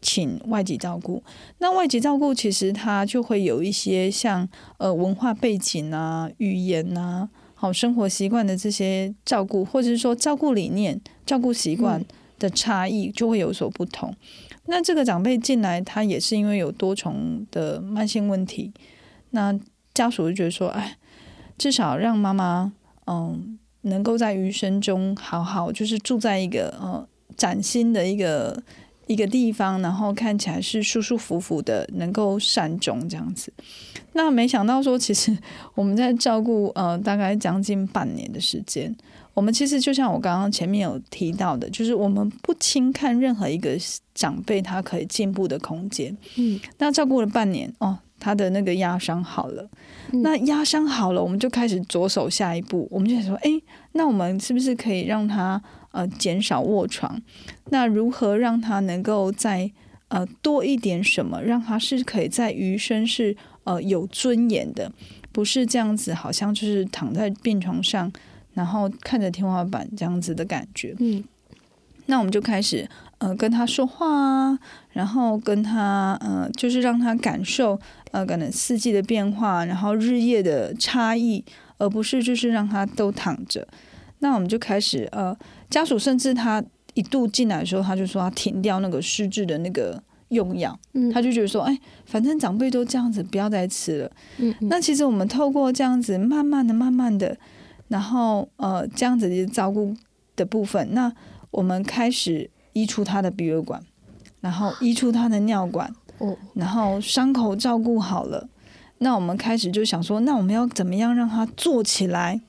[0.00, 1.22] 请外籍照顾。
[1.58, 7.28] 那外籍照顾其实他就会有一些像呃文化背景啊、语言啊。
[7.64, 12.04] 好生活习惯的这些照顾，或者是说照顾理念、照顾习惯
[12.38, 14.10] 的差异，就会有所不同。
[14.10, 14.58] 嗯。
[14.66, 18.70] 那这个长辈进来，他也是因为有多重的慢性问题，
[19.30, 19.58] 那
[19.94, 20.98] 家属就觉得说，哎，
[21.56, 22.70] 至少让妈妈
[23.06, 28.62] 嗯能够在余生中好好，就是住在一个呃崭新的一个
[29.06, 33.52] 一个地方，然后看起来是舒舒服服的，能够善终这样子。
[34.12, 35.36] 那没想到说，其实
[35.74, 38.94] 我们在照顾呃大概将近半年的时间，
[39.34, 43.76] 我们其实就像我刚刚前面有提到的，就是我们不轻看任何一个
[44.14, 46.16] 长辈他可以进步的空间。
[46.36, 49.68] 嗯，那照顾了半年哦，他的那个压伤好了，
[50.12, 53.50] 嗯、那压伤好了，我们就开始着手下一步，我们就想说，哎，
[53.92, 55.60] 那我们是不是可以让他
[55.94, 57.18] 呃减少卧床？
[57.70, 59.70] 那如何让他能够在
[60.08, 63.34] 呃多一点什么，让他是可以在余生是。
[63.64, 64.92] 呃，有尊严的，
[65.32, 68.12] 不是这样子，好像就是躺在病床上，
[68.52, 70.94] 然后看着天花板这样子的感觉。
[70.98, 71.24] 嗯，
[72.04, 72.86] 那我们就开始
[73.16, 74.58] 呃跟他说话啊，
[74.92, 77.80] 然后跟他呃就是让他感受
[78.10, 81.42] 呃可能四季的变化，然后日夜的差异，
[81.78, 83.66] 而不是就是让他都躺着。
[84.18, 85.34] 那我们就开始呃
[85.74, 86.62] 家属甚至他
[86.94, 90.02] 一度进来的时候，他就说他停掉那个失智的那个。
[90.30, 90.76] 用药，
[91.12, 94.10] 他就觉得说，哎，反正长辈都这样子，不要再吃了。
[94.38, 97.36] 嗯，那其实我们透过这样子，慢慢的、慢慢的，
[97.86, 99.94] 然后呃，这样子的照顾
[100.34, 101.12] 的部分，那
[101.52, 103.80] 我们开始移除他的鼻胃管，
[104.40, 108.48] 然后移除他的尿管，哦，然后伤口照顾好了，
[108.98, 112.40] 那我们开始就想说，那我们要怎么样让他坐起来？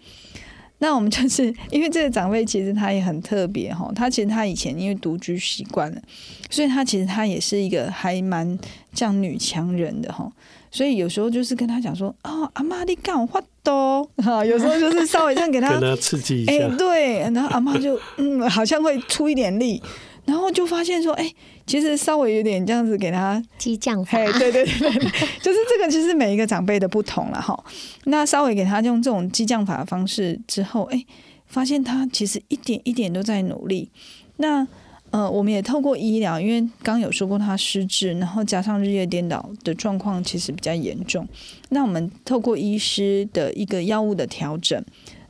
[0.79, 6.01] 那我们就是因为这个长辈其实他也很特别哈，他其实他以前因为独居习惯了，
[6.49, 8.57] 所以他其实他也是一个还蛮
[8.93, 10.29] 像女强人的哈，
[10.69, 19.81] 所以有时候就是跟他讲说哦，阿妈你干我发抖哈，有时候就是稍微这样给他，跟他刺激一下，哎、欸、对，然后阿妈就嗯好像会出一点力。
[20.25, 21.31] 然后就发现说，哎，
[21.67, 24.65] 其实稍微有点这样子给他激将法，对对对，
[25.39, 27.57] 就是这个，其实每一个长辈的不同了哈。
[28.05, 31.05] 那稍微给他用这种激将法的方式之后，哎，
[31.45, 33.89] 发现他其实一点一点都在努力。
[34.37, 34.67] 那
[35.11, 41.25] 呃，我们也透过医疗，因为刚有说过他失智，然后加上日夜颠倒的状况其实比较严重。
[41.69, 44.83] 那我们透过医师的一个药物的调整，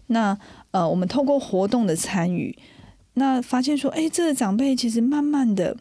[0.08, 0.36] 那
[0.72, 2.58] 呃，我们透过活动的参与。
[3.16, 5.76] 那发现说，哎、欸，这个长辈其实慢慢的，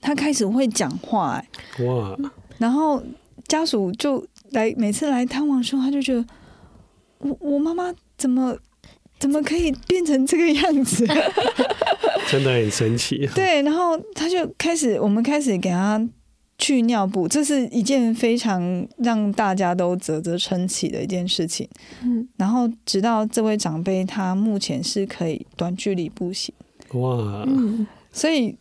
[0.00, 2.16] 他开始会讲话，哎，哇！
[2.58, 3.02] 然后
[3.48, 6.24] 家属就来每次来探望的时候，他就觉得
[7.18, 8.56] 我我妈妈怎么
[9.18, 11.06] 怎么可以变成这个样子？
[12.30, 13.28] 真的很神奇。
[13.34, 16.00] 对，然后他就开始，我们开始给他
[16.58, 21.68] 去尿布，这是一件非常让大家都啧啧称奇的一件事情。
[22.02, 26.54] 嗯，然后直到这位长辈，他目前是可以短距离步行。
[26.92, 27.46] 哇，
[28.12, 28.56] 所以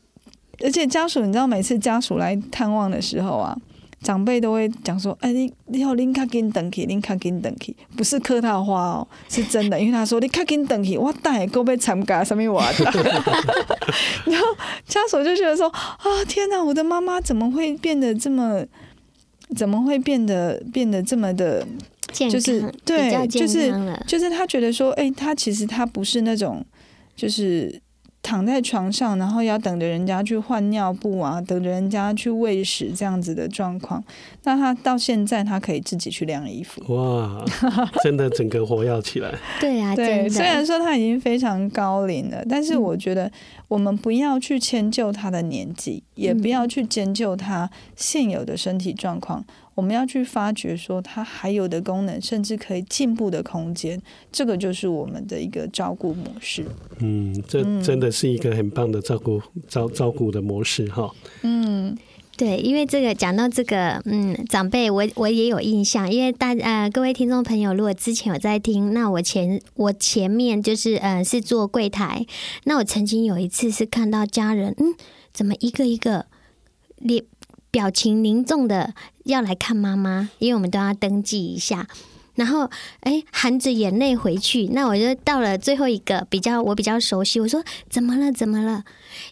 [0.64, 3.58] 而且家属，你知道，每次家属来探望的时候啊。
[4.04, 9.80] 长辈都会讲说：“哎，你你好，你卡紧等起，你卡紧等起，不是客套话哦，是真的。
[9.80, 12.84] 因为他说你卡紧等起，我带够被参加什么玩的。
[14.28, 14.48] 然后
[14.86, 18.64] 家属就觉得说：啊，天哪，我的妈妈怎么会变得这么，
[19.56, 21.66] 怎么会变得变得这么的，
[22.12, 23.74] 就是对，就是
[24.06, 26.64] 就是他觉得说，哎，他其实他不是那种，
[27.16, 27.82] 就是。”
[28.24, 34.02] 躺在床上，然后要等着人家去换尿布啊，等着人家去喂食这样子的状况。
[34.44, 36.82] 那他到现在，他可以自己去晾衣服。
[36.96, 37.44] 哇，
[38.02, 39.30] 真的整个活跃起来。
[39.60, 40.28] 对啊，对。
[40.30, 43.30] 虽然说他已经非常高龄了，但是我觉得
[43.68, 49.44] 我们不要去迁就他的年纪，嗯、也不要去迁就他现有的身体状况。
[49.76, 54.02] 我们要去发掘说它还有的功能，甚至可以进步的空间，
[54.32, 56.66] 这个就是我们的一个照顾模式。
[57.00, 61.10] 嗯，这真的是一个很棒的照顾照照顾的模式哈。
[61.42, 61.98] 嗯，
[62.38, 72.26] 对，因为这个讲到这个，嗯，长辈我我也有印象，因为大呃各位听众朋友，如果之前有在听，那我前我前面就是呃是做柜台，
[72.66, 74.94] 那我曾经有一次是看到家人，嗯，
[75.32, 76.28] 怎么一个一个
[76.98, 77.24] 脸
[77.74, 78.94] 表情凝重的。
[79.24, 81.88] 要来看妈妈，因为我们都要登记一下，
[82.36, 82.70] 然后
[83.00, 84.68] 哎，含着眼泪回去。
[84.74, 88.34] 那我就到了最后一个比较我比较熟悉，我说怎么了？
[88.34, 88.84] 怎么了？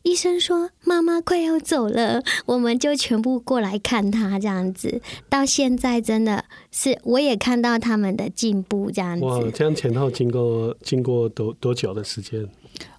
[0.04, 5.02] 医生说妈妈快要走了，我们就全部过来看她这样子。
[5.28, 9.26] 到现在真的是我也看到他们的进步这样子。
[9.26, 12.48] 哇，这样前后经过经过多多久的时间？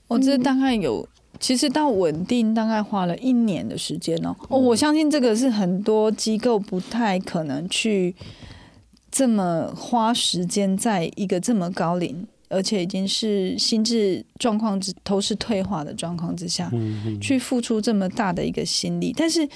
[0.09, 1.09] 我这大概有。
[1.43, 4.33] 其实到稳定大概花了一年的时间哦。
[4.49, 8.15] 哦，我相信这个是很多机构不太可能去
[9.11, 16.71] 这么花时间，在一个这么高龄，而且已经是心智状况之都是退化的状况之下，
[17.21, 19.13] 去付出这么大的一个心力。
[19.15, 19.49] 但是，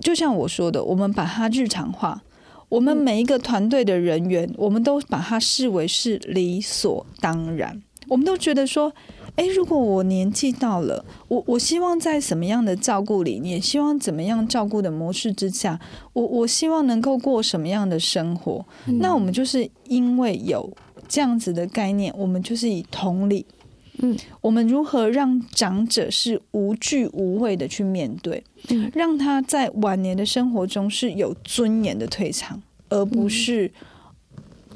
[0.00, 2.20] 就像我说的，我们把它日常化，
[2.68, 8.92] 我们每一个团队的人员，我们都把它视为是理所当然，我们都觉得说。
[9.38, 15.78] 哎，如果我年纪到了，我我希望在什么样的照顾理念，希望怎么样照顾的模式之下，
[16.12, 18.66] 我我希望能够过什么样的生活？
[18.86, 20.68] 嗯、那我们就是因为有
[21.06, 23.46] 这样子的概念，我们就是以同理，
[23.98, 33.70] 嗯，我们如何让长者是无惧无畏的去面对，嗯，让他在晚年的生活中是有尊严的退场，而不是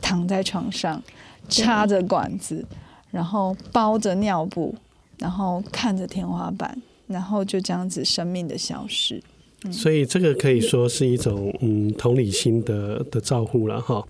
[0.01, 1.03] 躺在床上
[1.49, 2.65] 插着管子。
[3.13, 4.75] 然后包着尿布，
[5.19, 9.23] 然后看着天花板，然后就这样子生命的消失。
[9.65, 14.05] 嗯、所以这个可以说是一种嗯同理心的的照顾了哈。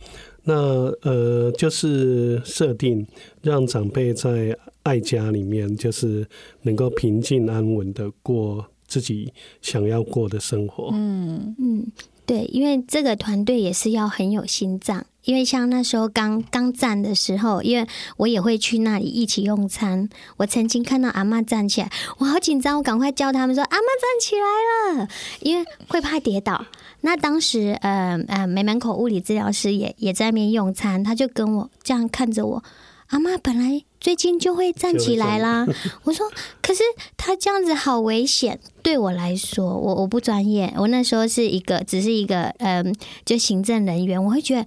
[0.44, 0.54] 那
[1.02, 3.06] 呃就是设定
[3.42, 6.26] 让长辈在爱家里面，就是
[6.62, 10.90] 能够平静安稳的过自己想要过的生活。
[10.92, 11.86] 嗯嗯，
[12.24, 15.04] 对，因为这个团队也是要很有心脏。
[15.24, 20.08] 因为像那时候刚刚站的时候，因为我也会去那里一起用餐。
[20.36, 25.08] 我曾经看到阿嬷站起来，我好紧张，我赶快叫他们说：“阿嬷站起来了！”
[25.40, 26.66] 因为会怕跌倒。
[27.02, 32.62] 那当时，呃呃，美门口物理治疗师也也在那边用餐，他就跟我这样看着我
[33.10, 35.66] ：“阿嬷本来最近就会站起来啦。”
[36.02, 36.82] 我说：“可是
[37.16, 40.72] 他这样子好危险，对我来说，我我不专业。
[40.76, 42.94] 我那时候是一个，只是一个，嗯、
[43.24, 44.66] 就行政人员，我会觉得。”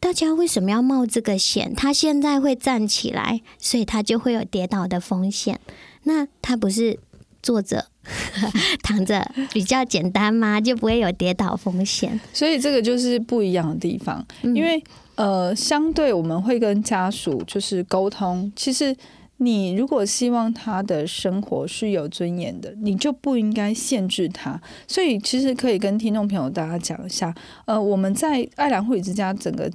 [0.00, 1.74] 大家为什么要冒这个险？
[1.74, 5.60] 他现在会站起来，所以他就会有跌倒的风险。
[6.04, 6.98] 那他不是
[7.42, 7.86] 坐着、
[8.82, 10.60] 躺着比较简单吗？
[10.60, 12.18] 就不会有跌倒风险。
[12.32, 14.24] 所以这个就是不一样的地方。
[14.42, 14.82] 因为
[15.16, 18.50] 呃，相对我们会跟家属就是沟通。
[18.54, 18.96] 其实
[19.38, 24.60] 你如果希望他的生活是有尊严的，你就不应该限制他。
[24.86, 27.34] 所以其实可以跟听众朋友大家讲一下。
[27.66, 29.68] 呃，我们在爱兰护理之家整个。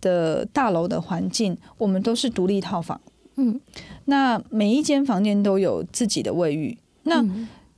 [0.00, 3.00] 的大楼的环境，我们都是独立套房。
[3.36, 3.60] 嗯，
[4.06, 6.76] 那每一间房间都有自己的卫浴。
[7.02, 7.24] 那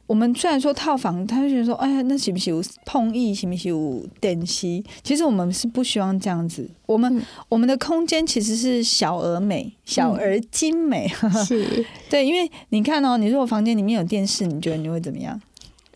[0.07, 4.83] 我们虽然说套房，他就觉得说，哎呀，那行不行有碰意，行不行有电吸？
[5.03, 6.67] 其实我们是不希望这样子。
[6.87, 11.11] 我们、嗯、我们的空间其实是小而美，小而精美。
[11.21, 15.39] 嗯、是对，因为你看哦，你如果房间里面有电视，你觉得你会怎么样？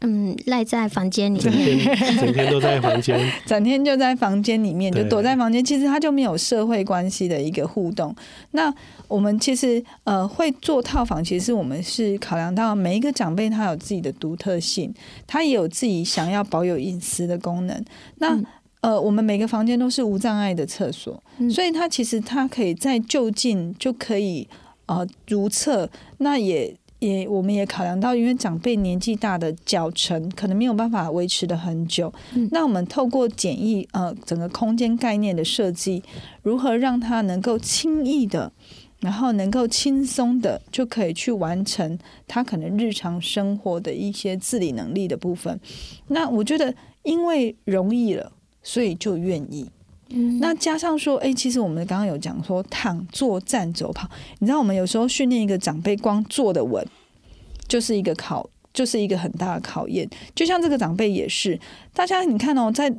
[0.04, 8.12] 嗯，赖在房间里整面，天 整天都在房间，整天就在房间里面，就躲在房间，其实他就没有社会关系的一个互动。
[8.50, 8.74] 那
[9.06, 14.92] 我们其实呃会做套房，其实我们是考量到每一个长辈他有自己的独特性，
[15.26, 17.84] 他也有自己想要保有隐私的功能。
[18.16, 18.44] 那、嗯
[18.80, 24.48] 呃，我们每个房间都是无障碍的厕所，嗯所以他其实他可以在就近就可以
[24.86, 25.88] 呃如厕，
[26.18, 26.74] 那也。
[27.02, 36.00] 也，我们也考量到，因为长辈年纪大的脚程可能没有办法维持得很久，嗯那我们透过简易呃整个空间概念的设计，
[36.42, 38.52] 如何让他能够轻易的，
[39.00, 41.98] 然后能够轻松的就可以去完成
[42.28, 45.58] 他可能日常生活的一些自理能力的部分。
[46.06, 46.72] 那我觉得，
[47.02, 48.30] 因为容易了，
[48.62, 49.68] 所以就愿意。
[50.40, 54.08] 那加上说，哎、其实我们刚刚有讲说，躺、坐、站、走、跑。
[54.38, 56.86] 你知道，我们有时候训练一个长辈，光坐的稳，
[57.66, 60.08] 就是一个考，就是一个很大的考验。
[60.34, 61.58] 就像这个长辈也是，
[61.94, 62.94] 大家你看哦，在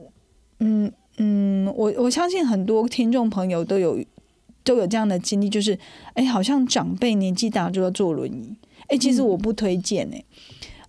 [0.59, 3.99] 嗯嗯，我我相信很多听众朋友都有
[4.63, 5.77] 都有这样的经历，就是
[6.13, 8.55] 哎，好像长辈年纪大就要坐轮椅，
[8.87, 10.23] 哎，其实我不推荐哎。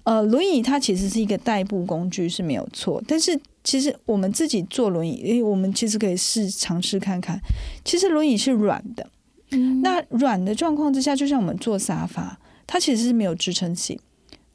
[0.05, 7.41] 呃，轮椅它其实是一个代步工具是没有错，但是其实我们自己坐轮椅，诶，我们其实可以试尝试看看。
[7.85, 9.07] 其实轮椅是软的，
[9.53, 13.99] 嗯那软的状况之下，就像我们坐沙发，它其实是没有支撑性。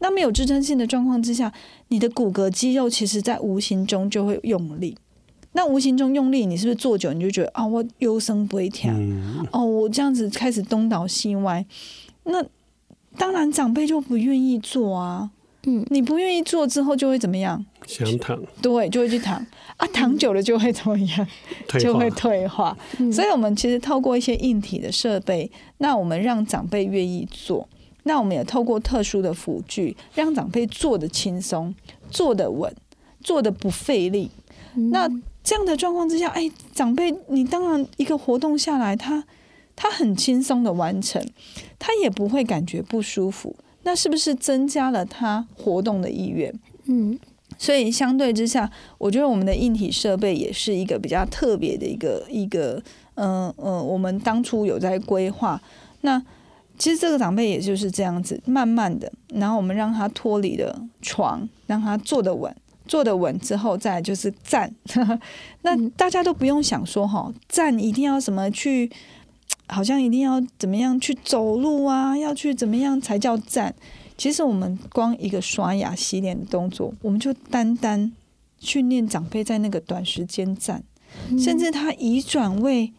[0.02, 1.52] 那没有支撑性的状况之下，
[1.88, 4.96] 你的骨骼肌肉其实在无形中就会用力。
[5.54, 11.66] 那无形中用力，你是不是坐久你就觉得啊，我腰酸背痛，嗯，哦，我这样子开始东倒西歪。
[12.26, 12.46] 那
[13.18, 15.32] 当然长辈就不愿意坐啊。
[15.64, 17.64] 嗯，你不愿意做之后就会怎么样？
[17.86, 19.36] 想躺对，就会去躺
[19.78, 21.28] 啊，躺久了就会怎么样？
[21.68, 22.78] 退化就会退化。
[23.00, 27.68] 嗯所以，我们其实透过一些硬体的设备，那我们让长辈愿意做。
[28.04, 31.76] 那我们也透过特殊的辅具，让长辈坐的轻松、
[32.10, 32.74] 坐的稳、
[33.22, 34.32] 坐的不费力。
[34.76, 35.10] 嗯那
[35.44, 39.24] 这样的状况之下，哎，长辈你当然一个活动下来，他
[39.76, 41.24] 他很轻松的完成，
[41.78, 43.56] 他也不会感觉不舒服。
[43.84, 46.54] 那是不是增加了他活动的意愿？
[46.86, 47.20] 嗯
[47.58, 52.82] 所以相对之下，我觉得我们的硬体设备也是一个比较特别的一个一个，
[53.16, 55.62] 嗯、呃、嗯、呃，我们当初有在规划。
[56.02, 56.24] 那
[56.78, 62.56] 其实这个长辈也就是这样子，慢慢的，然后我们让他脱离了床，让他坐得稳，
[62.88, 64.74] 坐得稳之后，再就是站。
[65.64, 68.90] 那大家都不用想说哈，站一定要什么去，
[69.70, 73.74] 好像一定要怎么样去走路啊，要去怎么样才叫站。
[74.18, 78.12] 其实我们光一个刷牙、洗脸的动作，我们就单单
[78.60, 80.84] 训练长辈在那个短时间站，
[81.38, 82.92] 甚至他移转位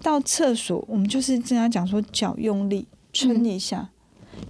[0.00, 3.90] 到厕所，我们就是跟他讲说脚用力撑一下，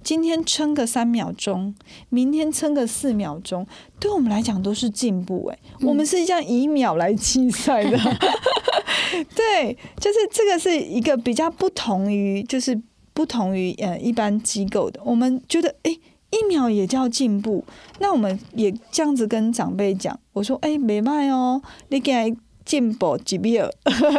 [0.03, 1.73] 今天撑个三秒钟，
[2.09, 3.65] 明天撑个四秒钟，
[3.99, 7.97] 对我们来讲都是进步哎、欸，我们是这样以秒来计赛的，
[9.35, 12.79] 对，就是这个是一个比较不同于，就是
[13.13, 15.91] 不同于呃一般机构的，我们觉得哎。
[15.91, 15.99] 诶
[16.31, 17.65] 一秒也叫进步，
[17.97, 23.67] 那我们也这样子跟长辈讲，我说：“哎、欸，没卖哦，你给进步几秒，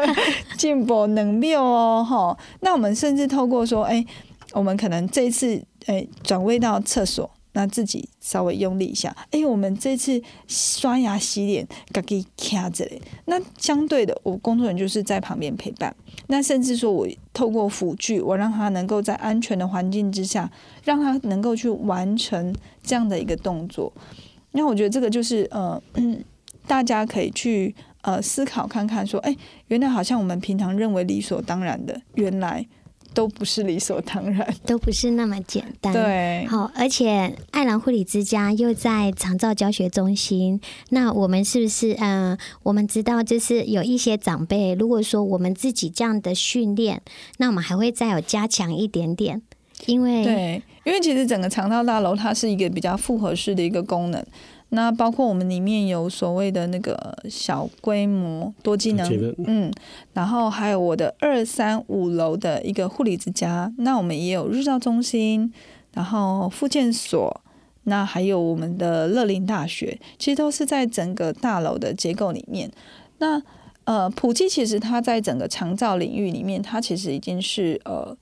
[0.59, 4.07] 进步两秒哦，哈。”那我们甚至透过说：“哎、欸，
[4.53, 9.15] 我们可能这次诶转位到厕所，那自己稍微用力一下。
[9.31, 13.01] 哎、我们这次刷牙洗脸，自己卡着嘞。
[13.27, 15.95] 那相对的，我工作人员就是在旁边陪伴。
[16.29, 20.51] 那甚至说我透过辅具，我让他能够在安全的环境之下。”
[20.83, 23.93] 让他能够去完成这样的一个动作，
[24.53, 25.81] 那我觉得这个就是呃，
[26.67, 29.37] 大家可以去呃思考看看，说，哎，
[29.69, 32.67] 原来好像我们平常认为理所当然的，原来
[33.13, 35.93] 都不是理所当然， 都不是那么简单。
[35.93, 47.03] 对，好，而且爱兰护理之家又在长照教学中心，那我们是不是嗯、呃，我们知道就是有一些长辈，如果说我们自己这样的训练，
[47.39, 49.43] 那我们还会再有加强一点点。
[49.87, 54.23] 因为对，因为其实整个肠道大楼它是一个比较复合式的一个功能，
[54.71, 59.73] 那包括我们里面有所谓的那个小规模多机能，嗯，
[60.13, 65.53] 然后还有我的二三五楼的一个护理之家，那我们也有日照中心，
[65.93, 67.41] 然后复健所，
[67.85, 72.71] 那还有我们的乐林大学，其实都是在整个大楼的结构里面。
[73.19, 73.43] 那
[73.85, 78.17] 呃，普济其实它在整个长照领域里面，它其实已经是呃。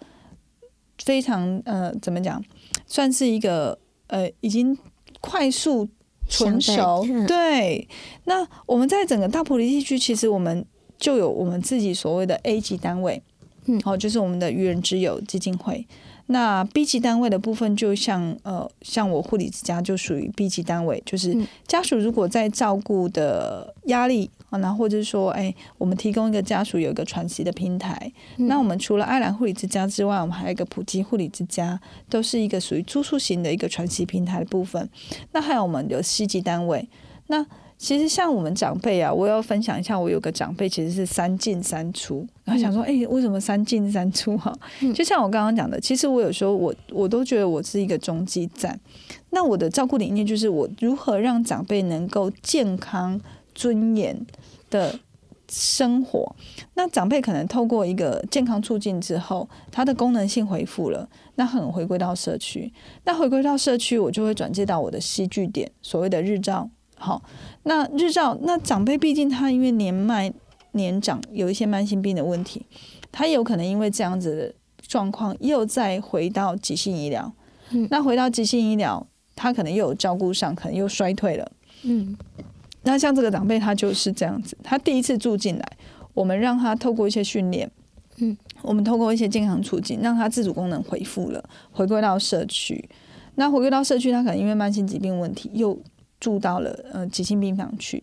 [1.05, 2.45] 非常呃，怎么讲，
[2.85, 3.79] 算是一个
[4.09, 4.77] 呃，已经
[5.21, 5.89] 快速
[6.29, 7.05] 纯熟。
[7.27, 7.89] 对，
[8.25, 10.65] 那我们在整个大埔里地区，其实我们
[10.99, 13.23] 就有我们自己所谓的 A 级单位。
[13.67, 15.87] 嗯，好，就是我们的愚人之友基金会。
[16.31, 21.35] 那 B 级单位的部分，就像呃，像我护理之家就属于 B 级单位，就是
[21.67, 28.13] 家属如果在照顾的压力啊，那或者说，哎，我们提供一个家属有一个喘息的平台。
[28.37, 31.79] 嗯、那我们除了爱兰护理之家之外，我们还有一个普及护理之家，
[32.09, 34.89] 都是一个属于住宿型的一个喘息平台的部分。
[35.33, 36.89] 那还有我们有 C 级单位，
[37.27, 37.47] 那。
[37.81, 44.53] 其实像我们长辈啊，我要分享一下，我有个长辈其实是三进三出，然后想说，哎、欸，为什么三进三出哈？
[44.93, 48.77] 就像我刚刚讲的，其实我有时候我我都觉得我是一个中继站。
[49.31, 53.21] 那我的照顾理念就是，我如何让长辈能够健康
[53.59, 54.17] 尊严
[54.71, 54.97] 的
[55.49, 56.37] 生活。
[56.75, 62.73] 那长辈可能透过一个健康促进之后，他的功能性恢复了，那很回归到社区。
[63.05, 66.71] 那回归到社区，我就会转接到我的戏剧点，所谓的日照。
[66.97, 67.21] 好，
[67.65, 70.33] 那日照那长辈，毕竟他因为年迈
[70.73, 72.65] 年长，有一些慢性病的问题，
[73.11, 74.55] 他有可能因为这样子的
[74.87, 77.33] 状况，又再回到急性医疗。
[77.71, 81.51] 嗯，那回到急性医疗，他可能又有照顾上，可能又衰退了。
[81.83, 82.17] 嗯，
[82.83, 85.73] 那像这个长辈，他就是这样子，他第一次住进来，
[86.15, 87.71] 我们让他透过一些训练，
[88.19, 92.89] 嗯，我们透过一些健康促进，让他自主功能恢复了，回归到社区。
[93.35, 95.79] 那回归到社区，他可能因为慢性疾病问题又。
[96.21, 98.03] 住到了呃急性病房去，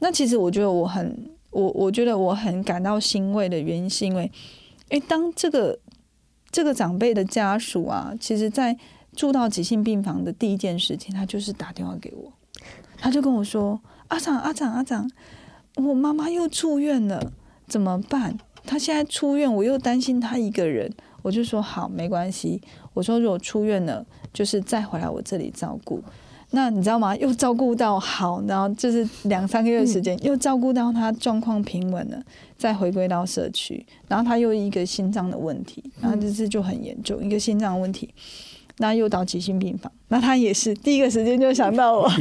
[0.00, 4.28] 那其实我觉得我很我我觉得我很感到欣慰的原因是因为，
[4.88, 5.78] 诶，当这个
[6.50, 8.76] 这个长辈的家属啊，其实在
[9.14, 12.32] 住到急性病房的第一件事情，他就是打电话给我，
[12.98, 13.80] 他就跟我说
[14.12, 15.10] ：“阿长阿长阿长，
[15.76, 17.32] 我妈妈又住院了，
[17.66, 18.36] 怎么办？
[18.66, 20.92] 她现在出院，我又担心她一个人。”
[21.22, 22.60] 我就说：“好，没关系。”
[22.92, 26.02] 我说：“如果出院了，就是再回来我这里照顾。”
[26.50, 27.16] 那你知道吗？
[27.16, 32.22] 又照顾到好，然后就是两三个月的时间，又照顾到他状况平稳了，
[32.58, 33.86] 再回归到社区。
[34.08, 38.12] 然后他又一个心脏的问题，然后这次就很严重，一个心脏问题，
[38.78, 39.90] 那又到急性病房。
[40.08, 42.08] 那他也是第一个时间就想到我。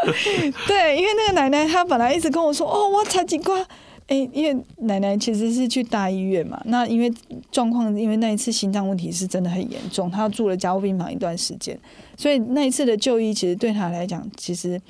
[0.66, 3.64] 对，因为那个奶奶她本来一直跟我说：“哦，我插几瓜。”
[4.08, 7.08] 哎，因为奶奶其实是去大医院嘛，那因为
[7.52, 11.78] 状况，因为那一次心脏问题是真的很严重，她住了加护病房一段时间，
[12.16, 14.80] 所以那一次的就医其实对她来讲，其实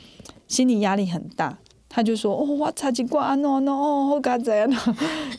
[0.49, 1.59] 心理压力很大。
[1.87, 4.66] 她就说：“哦，我插几瓜啊，no no，哦，好嘎子啊。”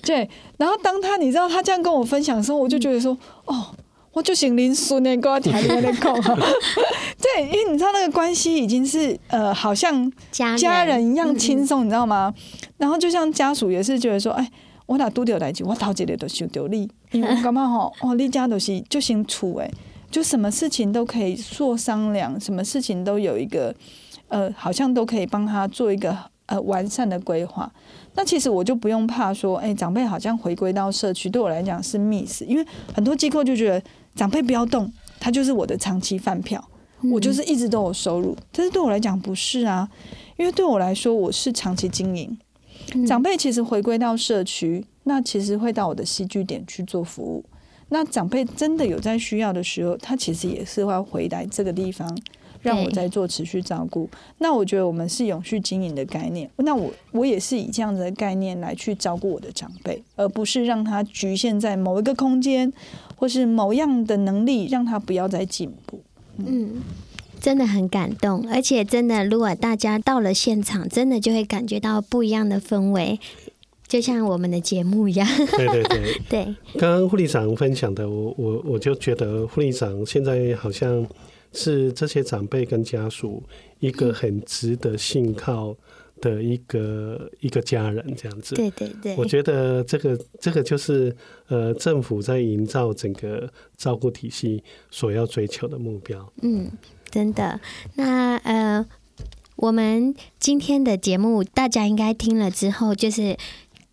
[0.06, 3.76] 对，然后当她你知道她这样跟我分享的时候，我就觉得说：“哦。”
[4.14, 6.36] 我就姓林孙的，跟我听你在讲哈。
[7.22, 12.34] 对，因为你知道那个关系已经是呃，好像家人一样轻松，你知道吗？
[12.78, 14.52] 然后就像家属也是觉得说，哎，
[14.86, 19.72] 我俩拄着代志，我头一个都想到你，因为我感觉吼， 哦，你家都是就姓楚哎，
[20.10, 23.74] 就什么事情都可以做商量，什么事情都有一个
[24.28, 26.18] 呃，好像都可以帮他做一个
[26.52, 27.72] 呃完善的规划。
[28.14, 33.82] 那其实我就不用怕说，哎，长辈好像回归到社区，对我来讲是 miss，因为很多机构就觉得。
[34.14, 34.92] 长辈不要动，
[35.22, 36.62] 他就是我的长期饭票，
[37.14, 38.36] 我就是一直都有收入。
[38.52, 39.90] 但是对我来讲不是啊，
[40.36, 42.38] 因为对我来说我是长期经营。
[43.08, 47.46] 长辈其实回归到社区，那其实会到我的戏剧点去做服务。
[47.88, 52.06] 那长辈真的有在需要的时候，他其实也是会回来这个地方。
[52.62, 54.08] 让我在做持续照顾，
[54.38, 56.50] 那我觉得我们是永续经营的概念。
[56.58, 62.72] 那我我也是以这样子的概念来去照顾我的长辈，而不是让他局限在某一个空间，
[63.16, 66.00] 或是某样的能力，让他不要再进步。
[66.38, 66.82] 嗯，嗯，
[67.40, 73.20] 真的很感动，而且真的，如果大家到了现场，真的就会感觉到不一样的氛围，
[73.88, 75.28] 就像我们的节目一样。
[75.58, 76.56] 对对对对。
[76.78, 81.08] 刚刚护理长分享的，我我我就觉得护理长现在好像。
[81.54, 83.44] 是这些长辈跟家属
[83.80, 85.76] 一个很值得信靠
[86.20, 88.56] 的一个一个家人，这样子。
[88.56, 91.16] 对对对，我觉得这个这个就是
[91.48, 96.32] 呃，政府在营造整个照顾体系所要追求的目标。
[96.42, 96.72] 嗯，
[97.10, 97.60] 真的。
[97.96, 98.86] 那呃，
[99.56, 103.38] 我们今天的节目大家应该听了之后，就是。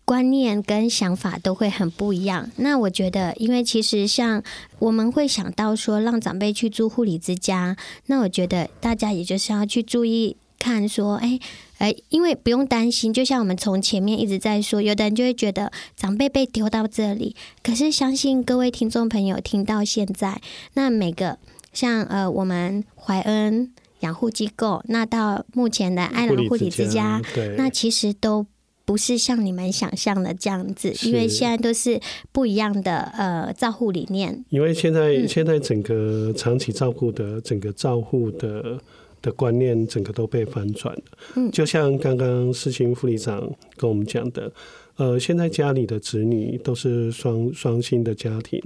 [0.09, 2.49] 观念跟想法都会很不一样。
[2.55, 4.41] 那我觉得，因为其实像
[4.79, 11.39] 我们会想到说，让长辈去住护理之家，那我觉得大家也就是要去注意看说，哎，
[11.77, 13.13] 哎，因为不用担心。
[13.13, 20.41] 就像我们从前面一直在说，有的人就会觉得长辈被丢到这里，可是相信各位听众朋友听到现在，
[20.73, 21.37] 那每个
[21.71, 27.21] 像呃我们怀恩养护机构，那到目前的爱兰护理之家，
[27.57, 28.47] 那其实都。
[28.89, 31.99] 不是像你们想象的这样子，因为现在都是
[32.31, 34.43] 不一样的呃照护理念。
[34.49, 38.79] 因为现在、嗯、现在整个长期照顾的整个照护的
[39.21, 41.03] 的观念，整个都被翻转了。
[41.35, 44.51] 嗯，就像刚刚世青副理长跟我们讲的，
[44.95, 48.59] 呃，现在家里的子女都是双双薪的家庭，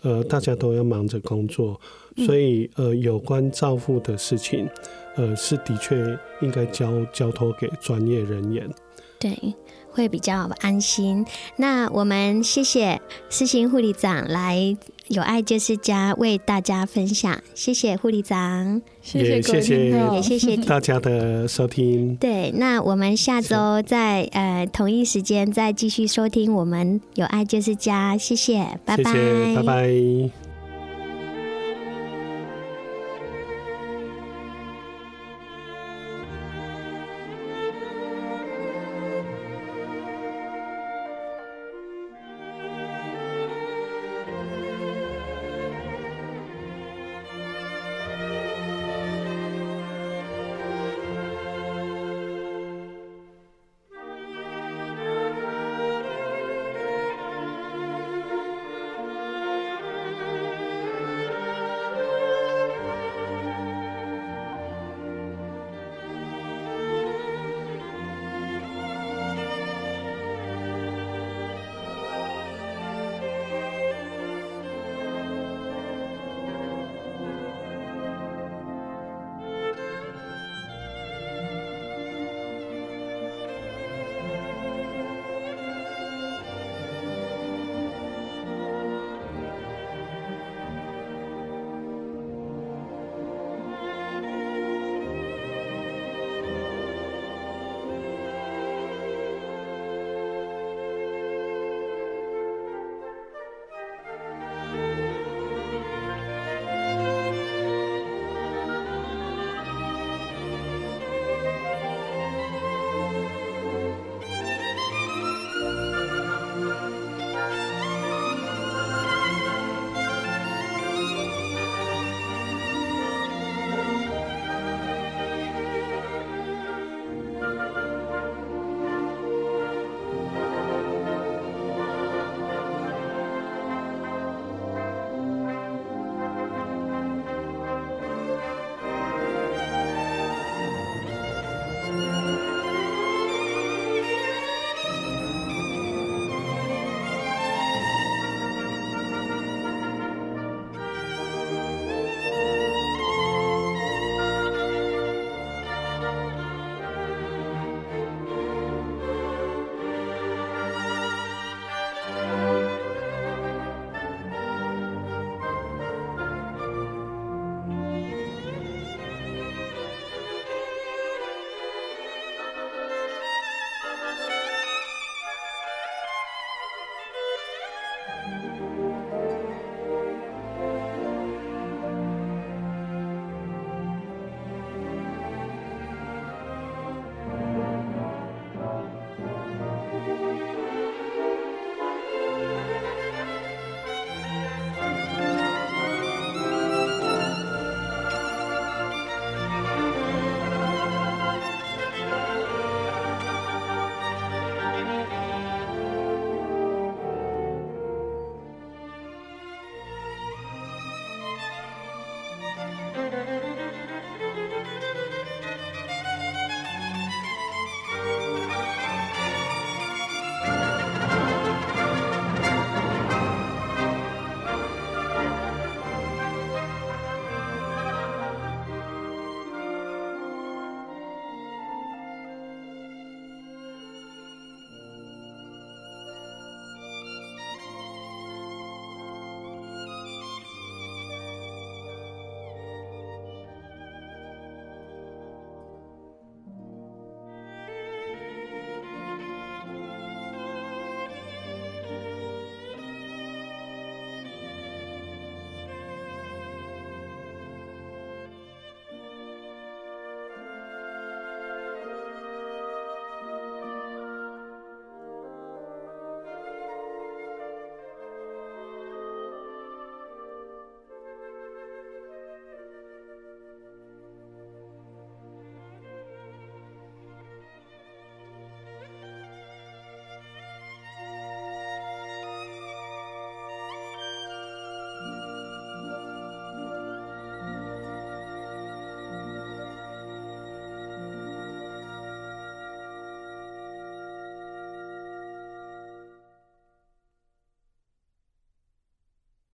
[0.00, 1.78] 呃，大家都要忙着工作，
[2.24, 4.66] 所以呃，有关照护的事情，
[5.16, 8.66] 呃，是的确应该交交托给专业人员。
[9.18, 9.54] 对。
[9.90, 11.26] 会比较安心。
[11.56, 14.76] 那我们谢谢思行护理长来
[15.08, 22.14] 有爱就是家为大家分享，谢谢护理长，谢谢谢谢，也谢谢 大家的收听。
[22.16, 30.47] 对，那我们下周再呃同一时间再继续收听我们有爱就是家，谢谢，拜拜，谢谢，拜拜。